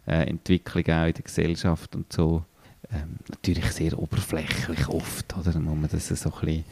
[0.07, 2.45] Äh, Entwicklung auch in der Gesellschaft und so.
[2.93, 5.53] Ähm, natürlich sehr oberflächlich oft, oder?
[5.53, 6.65] Dann muss man das so ein bisschen,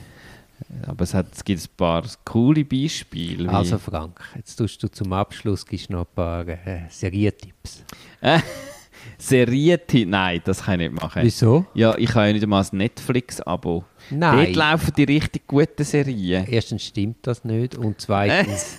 [0.85, 3.49] äh, aber es, hat, es gibt ein paar coole Beispiele.
[3.49, 7.85] Also Frank, jetzt tust du zum Abschluss gibst noch ein paar äh, Serientipps.
[9.29, 11.23] Serientipp, nein, das kann ich nicht machen.
[11.23, 11.67] Wieso?
[11.75, 13.85] Ja, ich habe ja nicht einmal ein Netflix-Abo.
[14.11, 14.45] Nein.
[14.47, 16.47] Dort laufen die richtig guten Serien.
[16.49, 18.79] Erstens stimmt das nicht und zweitens,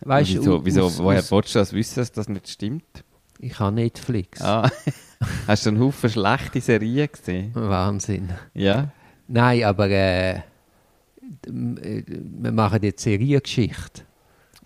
[0.00, 3.04] weißt du, wieso, wieso, aus- woher aus- willst du das wissen, dass das nicht stimmt?
[3.38, 4.40] ich habe Netflix.
[4.40, 4.70] Ah.
[5.46, 7.50] Hast du einen Haufen schlechte Serien gesehen?
[7.54, 8.30] Wahnsinn.
[8.54, 8.90] Ja?
[9.28, 10.40] Nein, aber äh,
[11.46, 14.02] wir machen jetzt Seriengeschichte.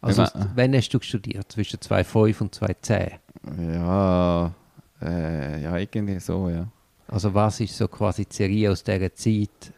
[0.01, 1.51] Also, Ja, wann hast du studiert?
[1.53, 3.11] Zwischen 2,5 und 2,10?
[3.75, 4.53] Ja,
[5.03, 6.67] äh, ja, irgendwie so, ja.
[7.09, 9.73] Also was ist so quasi die Serie aus dieser Zeit,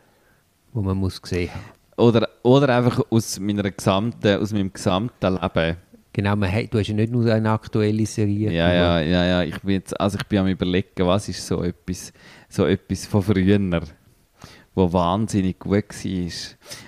[0.72, 1.64] wo man muss gesehen haben?
[1.96, 5.76] Oder, oder einfach aus, meiner gesamten, aus meinem gesamten Leben.
[6.12, 8.52] Genau, man hat, du hast ja nicht nur eine aktuelle Serie.
[8.52, 9.42] Ja, ja, ja, ja.
[9.44, 12.12] Ich bin jetzt, also ich bin am überlegen, was ist so etwas,
[12.50, 13.80] so etwas von früher,
[14.74, 16.32] wo wahnsinnig gut war.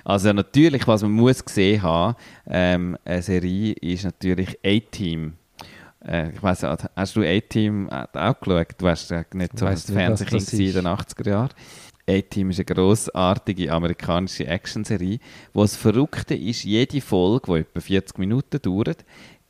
[0.05, 2.16] Also natürlich, was man muss gesehen haben,
[2.47, 5.35] ähm, eine Serie ist natürlich A-Team.
[6.07, 8.75] Äh, ich weiss, nicht, hast du A-Team auch geschaut?
[8.79, 11.19] Du warst ja nicht so ein Fernsehkind in den ist.
[11.19, 11.51] 80er Jahren.
[12.07, 15.19] A-Team ist eine grossartige amerikanische Actionserie,
[15.55, 19.05] wo das Verrückte ist, jede Folge, die etwa 40 Minuten dauert,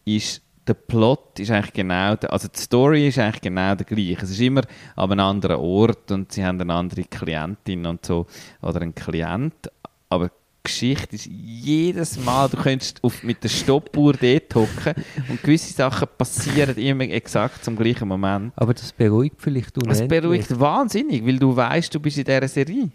[0.04, 4.22] ist der Plot ist eigentlich genau, der, also die Story ist eigentlich genau der gleiche.
[4.22, 4.62] Es ist immer
[4.96, 8.26] an einem anderen Ort und sie haben eine andere Klientin und so
[8.62, 9.70] oder einen Klient,
[10.08, 10.30] aber
[10.64, 14.94] Geschichte ist jedes Mal, du könntest auf, mit der Stoppuhr dort hocken
[15.28, 18.52] und gewisse Sachen passieren immer exakt zum gleichen Moment.
[18.56, 20.08] Aber das beruhigt vielleicht Es unendlich.
[20.08, 22.88] beruhigt wahnsinnig, weil du weißt, du bist in dieser Serie.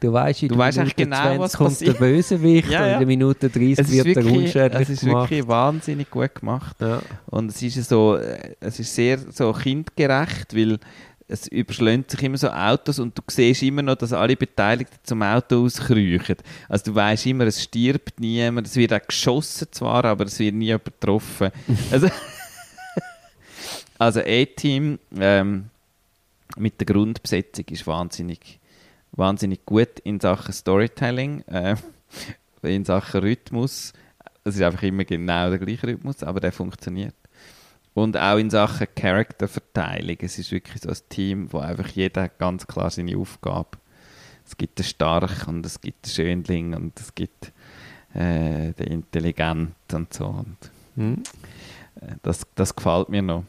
[0.00, 1.98] Du weißt, in Du der weisst eigentlich Minute genau, was kommt der passiert.
[1.98, 2.92] Bösewicht Ja, und ja.
[2.94, 5.30] in der Minute 30 Es ist, wird wirklich, unschädlich es ist gemacht.
[5.30, 6.76] wirklich wahnsinnig gut gemacht.
[6.80, 7.00] Ja.
[7.26, 10.78] Und es ist so, äh, es ist sehr so kindgerecht, weil
[11.28, 15.22] es überschlägt sich immer so Autos und du siehst immer noch, dass alle Beteiligten zum
[15.22, 16.36] Auto auskriechen.
[16.68, 20.54] Also du weißt immer, es stirbt niemand, es wird auch geschossen zwar, aber es wird
[20.54, 21.50] nie übertroffen.
[21.90, 22.08] also
[23.98, 25.70] also A-Team ähm,
[26.56, 28.58] mit der Grundbesetzung ist wahnsinnig,
[29.12, 31.76] wahnsinnig gut in Sachen Storytelling, äh,
[32.62, 33.92] in Sachen Rhythmus.
[34.44, 37.14] Es ist einfach immer genau der gleiche Rhythmus, aber der funktioniert.
[37.96, 40.18] Und auch in Sachen Charakterverteilung.
[40.20, 43.78] Es ist wirklich so ein Team, wo einfach jeder ganz klar seine Aufgabe.
[44.46, 47.52] Es gibt den Stark und es gibt den Schönling und es gibt
[48.12, 50.26] äh, den Intelligent und so.
[50.26, 50.56] Und
[50.96, 51.22] Hm?
[52.02, 53.44] äh, das, das gefällt mir noch.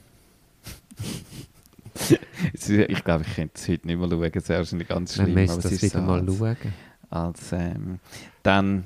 [2.53, 4.31] Ich glaube, ich könnte es heute nicht mehr schauen.
[4.33, 5.33] Es wäre wahrscheinlich ganz Dann schlimm.
[5.41, 6.73] müsst aber das ist wieder so mal als- schauen.
[7.09, 7.99] als ähm,
[8.43, 8.83] dann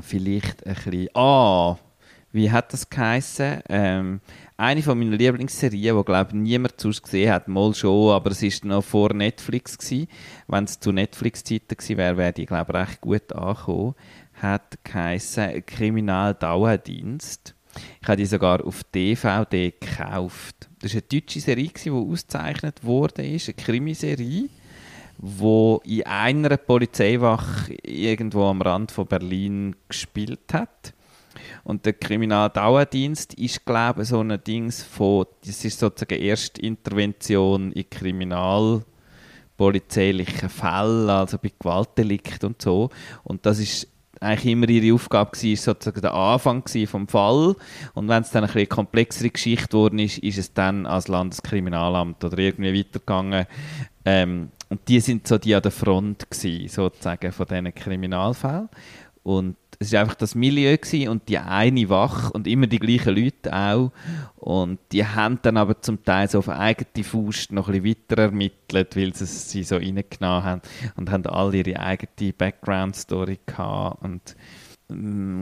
[0.00, 1.08] vielleicht ein bisschen.
[1.14, 1.76] Ah,
[2.32, 3.60] wie hat das geheißen?
[3.68, 4.20] Ähm,
[4.62, 8.64] eine von meinen Lieblingsserien, die glaube niemand sonst gesehen hat, mal schon, aber es ist
[8.64, 10.06] noch vor Netflix gsi.
[10.46, 13.94] Wenn es zu Netflix-Zeiten gewesen wäre, wäre die glaube recht gut angekommen.
[14.34, 17.56] Hat geheißen Kriminaldauerdienst.
[18.00, 20.68] Ich habe die sogar auf DVD gekauft.
[20.80, 24.48] Das war eine deutsche Serie, gewesen, die ausgezeichnet wurde, ist eine Krimiserie
[25.24, 30.94] wo in einer Polizeiwache irgendwo am Rand von Berlin gespielt hat.
[31.64, 37.88] Und der Kriminaldauerdienst ist, glaube ich, so ein Dings von, das ist sozusagen Erstintervention in
[37.88, 42.90] kriminalpolizeilichen Fällen, also bei Gewaltdelikten und so.
[43.24, 43.88] Und das ist
[44.22, 47.56] eigentlich immer ihre Aufgabe gewesen, ist sozusagen der Anfang vom Fall.
[47.94, 52.38] Und wenn es dann eine komplexere Geschichte geworden ist, ist es dann als Landeskriminalamt oder
[52.38, 53.46] irgendwie weitergegangen.
[54.04, 58.68] Ähm, und die sind so die an der Front gewesen, sozusagen von diesen Kriminalfällen.
[59.22, 60.76] Und es war einfach das Milieu
[61.08, 63.92] und die eine Wache und immer die gleichen Leute auch.
[64.36, 68.22] Und die haben dann aber zum Teil so auf eigene Faust noch ein bisschen weiter
[68.22, 70.62] ermittelt, weil sie sie so reingenommen haben
[70.96, 74.02] und haben alle ihre eigene Background-Story gehabt.
[74.02, 74.36] Und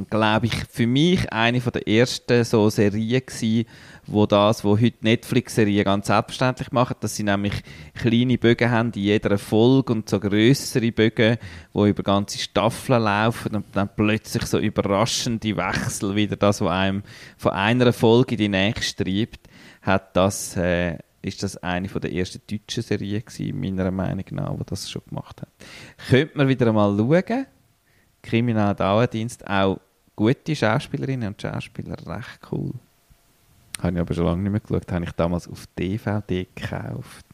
[0.09, 3.67] glaube ich, für mich eine der ersten so Serien gewesen,
[4.07, 7.55] wo das, wo heute Netflix-Serien ganz selbstverständlich machen, dass sie nämlich
[7.95, 11.39] kleine Bögen haben in jeder Folge und so größere Bögen,
[11.73, 17.03] wo über ganze Staffeln laufen und dann plötzlich so überraschende Wechsel wieder das, was einem
[17.37, 19.49] von einer Folge in die nächste treibt,
[19.83, 24.65] hat das äh, ist das eine der ersten deutschen Serien gewesen, meiner Meinung nach, wo
[24.65, 25.49] das schon gemacht hat.
[26.09, 27.47] Könnte man wieder mal schauen.
[28.23, 29.81] Kriminaldauerdienst auch
[30.17, 32.73] gute Schauspielerinnen und Schauspieler, recht cool.
[33.81, 37.25] Habe ich aber schon lange nicht mehr geschaut, habe ich damals auf DVD gekauft.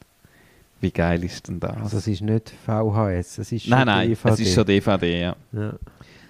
[0.81, 1.77] Wie geil ist denn das?
[1.77, 4.29] Also es ist nicht VHS, es ist schon nein, nein, DVD.
[4.35, 5.37] es ist schon DVD, ja.
[5.53, 5.75] Ja.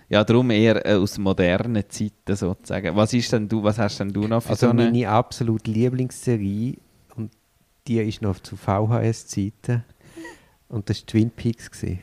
[0.09, 2.95] Ja, darum eher äh, aus modernen Zeiten sozusagen.
[2.95, 4.85] Was ist denn du, was hast denn du noch für Also so eine...
[4.85, 6.77] meine absolute Lieblingsserie,
[7.17, 7.33] und
[7.89, 9.85] die ist noch zu VHS-Zeiten,
[10.69, 11.71] und das war Twin Peaks.
[11.71, 11.99] Gewesen.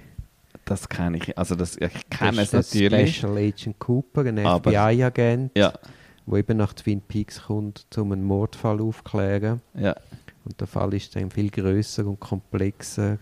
[0.65, 3.17] Das kenne ich, also das, ich kenne das es ist der natürlich.
[3.17, 5.73] Special Agent Cooper, ein FBI-Agent, Ja,
[6.25, 9.61] der eben nach Twin Peaks kommt, um einen Mordfall aufzuklären.
[9.73, 9.93] ja,
[10.45, 13.17] Und der Fall ist dann viel größer und komplexer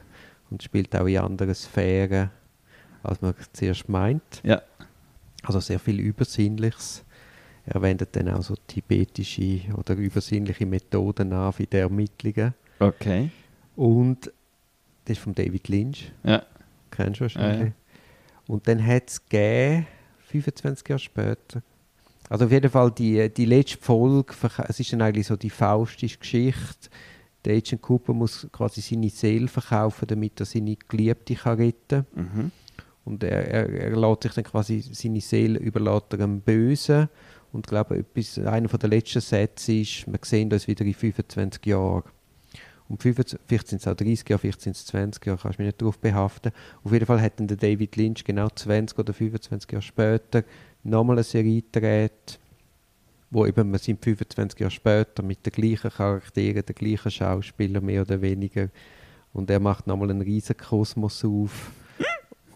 [0.51, 2.29] und spielt auch in anderen Sphären,
[3.03, 4.41] als man zuerst meint.
[4.43, 4.61] ja.
[5.43, 7.03] Also sehr viel Übersinnliches.
[7.65, 12.53] Er wendet dann auch so tibetische oder übersinnliche Methoden an für die Ermittlungen.
[12.77, 13.31] Okay.
[13.75, 14.27] Und
[15.05, 16.43] das ist von David Lynch, Ja,
[16.91, 17.69] kennst du wahrscheinlich.
[17.69, 18.53] Ja.
[18.53, 19.87] Und dann hat es gegeben,
[20.27, 21.63] 25 Jahre später,
[22.29, 24.33] also auf jeden Fall die, die letzte Folge,
[24.67, 26.89] es ist dann eigentlich so die faustische Geschichte.
[27.43, 32.25] Der Agent Cooper muss quasi seine Seele verkaufen, damit er seine Geliebte kann retten kann.
[32.33, 32.51] mhm.
[33.03, 37.09] Und er, er, er lässt sich dann quasi seine Seele überlässt er Bösen.
[37.51, 41.65] Und ich glaube, etwas, einer der letzten Sätze ist, wir sehen uns wieder in 25
[41.65, 42.03] Jahren.
[42.91, 45.61] Und 25, vielleicht sind es auch 30 Jahre, vielleicht sind es 20 Jahre, kannst du
[45.61, 46.51] mich nicht darauf behaften.
[46.83, 50.43] Auf jeden Fall hat dann der David Lynch genau 20 oder 25 Jahre später
[50.83, 52.37] nochmal eine Serie gedreht,
[53.29, 58.01] wo eben wir sind 25 Jahre später mit den gleichen Charakteren, den gleichen Schauspielern mehr
[58.01, 58.67] oder weniger.
[59.31, 61.71] Und er macht nochmal einen riesen Kosmos auf.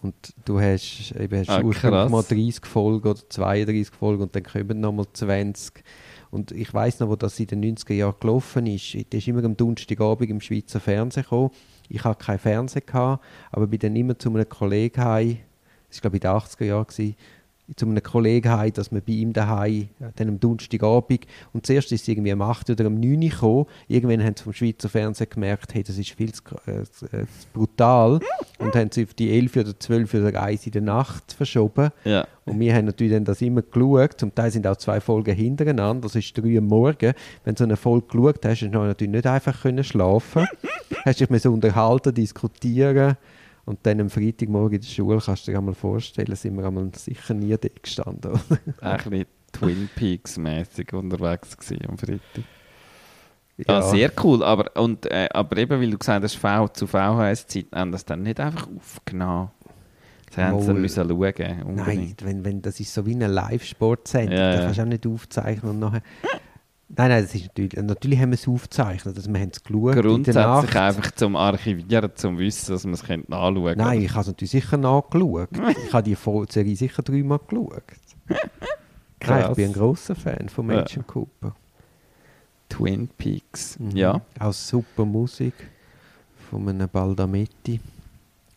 [0.01, 4.81] Und du hast eben hast Ah, mal 30 Folgen oder 32 Folgen und dann kommen
[4.81, 5.81] nochmal 20.
[6.35, 8.93] Und ich weiß noch, wo das in den 90er Jahren gelaufen ist.
[8.93, 11.51] Das ist immer am Donnerstagabend im Schweizer Fernsehen gekommen.
[11.87, 13.23] Ich hatte kein Fernsehen, gehabt,
[13.53, 15.37] aber bin dann immer zu einem Kollegen heim,
[15.87, 17.15] das war glaube ich in den 80er Jahren,
[17.75, 21.91] zu einem Kollegen heim, dass wir bei ihm daheim, äh, dann am Donnerstagabend, und zuerst
[21.91, 24.89] ist es irgendwie am 8 oder am 9 Uhr gekommen, irgendwann haben sie vom Schweizer
[24.89, 28.19] Fernsehen gemerkt, hey, das ist viel zu, äh, zu, äh, zu brutal,
[28.59, 31.89] und haben sie auf die 11 oder 12 oder 1 in der Nacht verschoben.
[32.03, 32.27] Ja.
[32.45, 34.19] Und wir haben natürlich dann das immer geschaut.
[34.19, 36.01] Zum Teil sind auch zwei Folgen hintereinander.
[36.03, 37.13] Das ist drei am Morgen.
[37.43, 40.45] Wenn du so eine Folge geschaut hast, hast du natürlich nicht einfach können schlafen.
[41.05, 43.17] hast dich so unterhalten, diskutieren.
[43.65, 46.89] Und dann am Freitagmorgen in der Schule, kannst du dir einmal vorstellen, sind wir einmal
[46.95, 48.39] sicher nie da gestanden.
[48.81, 52.43] Ein bisschen Twin Peaks-mäßig unterwegs gewesen am Freitag.
[53.57, 53.65] Ja.
[53.67, 54.43] Ah, sehr cool.
[54.43, 58.23] Aber, und, äh, aber eben, weil du gesagt hast, v zu VHS-Zeit, haben das dann
[58.23, 59.51] nicht einfach aufgenommen.
[60.31, 61.33] Sie haben es müssen schauen.
[61.37, 62.25] Nein, Unbedingt.
[62.25, 64.37] wenn, wenn, das ist so wie eine Live-Sportsendung.
[64.37, 66.01] Ja, Da kannst du auch nicht aufzeichnen und nachher...
[66.87, 69.95] Nein, nein, das ist natürlich, natürlich haben wir es aufgezeichnet, also wir haben es geschaut
[69.95, 73.77] Grundsätzlich einfach zum Archivieren, zum Wissen, dass man es nachschauen könnte.
[73.83, 75.49] Nein, ich habe es natürlich sicher nachgeschaut.
[75.53, 76.15] ich habe die
[76.51, 77.83] Serie sicher dreimal geschaut.
[79.27, 80.81] Nein, ich bin ein grosser Fan von Ja.
[80.81, 81.55] Agent Cooper.
[82.69, 83.79] Twin Peaks.
[83.79, 83.91] Mhm.
[83.91, 84.21] Ja.
[84.39, 85.53] Auch super Musik
[86.49, 87.79] von einem Baldametti.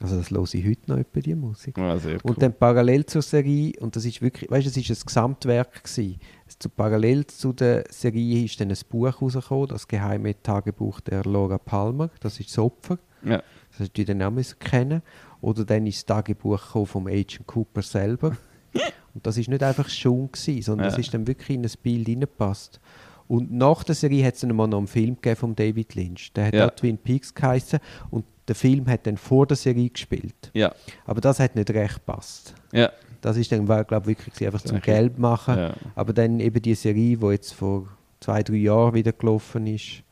[0.01, 1.77] Also das höre ich heute noch etwa, die Musik.
[1.77, 2.31] ja, sehr cool.
[2.31, 5.83] Und dann parallel zur Serie, und das ist wirklich, weißt du, es ist ein Gesamtwerk
[5.83, 6.21] gewesen.
[6.59, 11.59] Zu, parallel zu der Serie ist dann ein Buch rausgekommen, das geheime Tagebuch der Laura
[11.59, 12.99] Palmer, das ist das Opfer.
[13.25, 13.43] ja.
[13.71, 15.03] Das hast du dann auch müssen kennen.
[15.41, 18.37] Oder dann ist das Tagebuch vom Agent Cooper selber.
[19.15, 20.91] Und das ist nicht einfach schon gewesen, sondern Ja.
[20.91, 22.81] das ist dann wirklich in ein Bild hineingepasst.
[23.29, 26.33] Und nach der Serie hat es dann mal noch einen Film gegeben von David Lynch.
[26.33, 26.67] Der hat Ja.
[26.67, 27.79] auch Twin Peaks geheißen
[28.11, 30.51] und der Film hat dann vor der Serie gespielt.
[30.55, 30.73] Ja.
[31.05, 32.55] Aber das hat nicht recht gepasst.
[32.73, 32.91] Ja.
[33.21, 34.81] Das ist dann, glaube ich, wirklich einfach zum.
[34.81, 35.57] Geld machen.
[35.57, 35.75] Ja.
[35.95, 37.89] Aber dann eben die Serie, die jetzt vor
[38.21, 40.03] zwei, drei Jahren wieder gelaufen ist,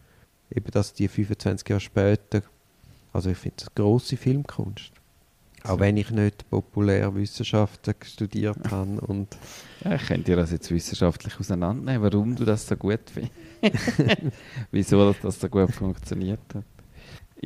[0.50, 2.42] eben das die 25 Jahre später.
[3.12, 4.92] Also ich finde eine grosse Filmkunst.
[5.64, 9.00] Auch wenn ich nicht Populärwissenschaften studiert habe.
[9.00, 9.28] Und
[9.84, 13.32] Ja, ich könnte dir das jetzt wissenschaftlich auseinandernehmen, warum du das so gut findest.
[14.70, 16.64] Wieso das, das so gut funktioniert hat.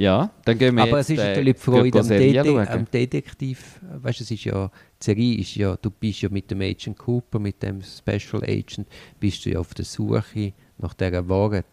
[0.00, 2.68] Ja, dann gehen wir Aber jetzt, es ist äh, natürlich die Freude am, schauen.
[2.68, 3.80] am Detektiv.
[3.82, 6.96] Weißt du, es ist ja, die Serie ist ja, du bist ja mit dem Agent
[6.96, 8.86] Cooper, mit dem Special Agent,
[9.20, 11.66] bist du ja auf der Suche nach dieser Wahrheit.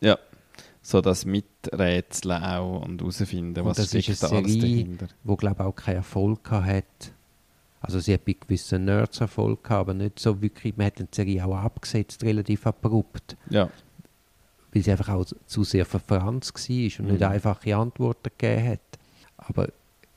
[0.00, 0.18] Ja,
[0.82, 4.70] so das Miträtseln auch und herausfinden, Und was das ist steckt eine da alles Serie,
[4.84, 5.06] dahinter.
[5.22, 7.12] wo glaube auch keinen Erfolg hat.
[7.80, 11.06] Also sie hat bei gewissen Nerds Erfolg gehabt, aber nicht so wirklich, man hat die
[11.12, 13.70] Serie auch abgesetzt, relativ abrupt, Ja,
[14.78, 17.26] weil sie einfach auch zu sehr verfranst war und nicht Mhm.
[17.26, 18.80] einfache Antworten gegeben hat.
[19.36, 19.68] Aber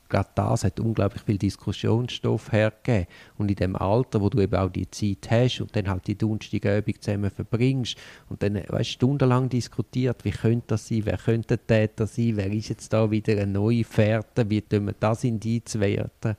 [0.07, 3.07] gerade das hat unglaublich viel Diskussionsstoff hergegeben.
[3.37, 6.17] Und in dem Alter, wo du eben auch die Zeit hast und dann halt die
[6.17, 7.97] dunstige Übung zusammen verbringst
[8.29, 12.51] und dann weißt, stundenlang diskutiert, wie könnte das sein, wer könnte der Täter sein, wer
[12.51, 16.35] ist jetzt da wieder eine neue Fährte, wie tun wir das Indiz werten.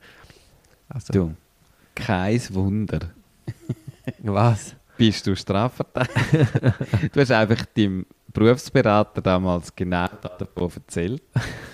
[0.87, 1.33] Also, du,
[1.95, 2.99] kein Wunder.
[4.21, 4.75] was?
[4.97, 6.73] Bist du Strafverteidiger?
[7.13, 11.23] du hast einfach deinem Berufsberater damals genau davon erzählt.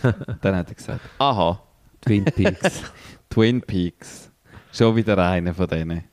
[0.42, 1.62] Dann hat er gesagt, aha,
[2.02, 2.84] Twin Peaks.
[3.30, 4.32] Twin Peaks.
[4.72, 6.04] Schon wieder einer von denen.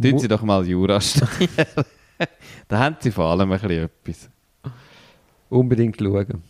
[0.00, 1.66] Tun Sie doch mal Jura studieren.
[2.68, 4.30] da haben Sie vor allem ein bisschen etwas.
[5.48, 6.42] Unbedingt schauen.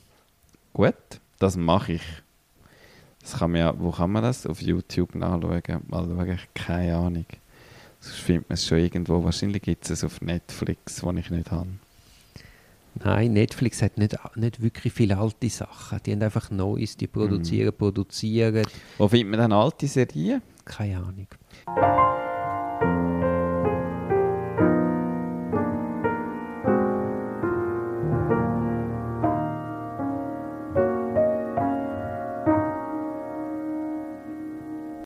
[0.73, 2.03] Gut, das mache ich.
[3.21, 4.47] Das kann man ja, wo kann man das?
[4.47, 5.63] Auf YouTube nachschauen.
[5.89, 7.27] Mal schauen, ich keine Ahnung.
[8.01, 9.23] Sonst findet man es schon irgendwo.
[9.25, 11.69] Wahrscheinlich gibt es es auf Netflix, wo ich nicht habe.
[13.05, 16.01] Nein, Netflix hat nicht, nicht wirklich viele alte Sachen.
[16.05, 18.67] Die haben einfach Neues, die produzieren, produzieren.
[18.97, 20.43] Wo findet man dann alte Serien?
[20.65, 21.29] Keine Ahnung.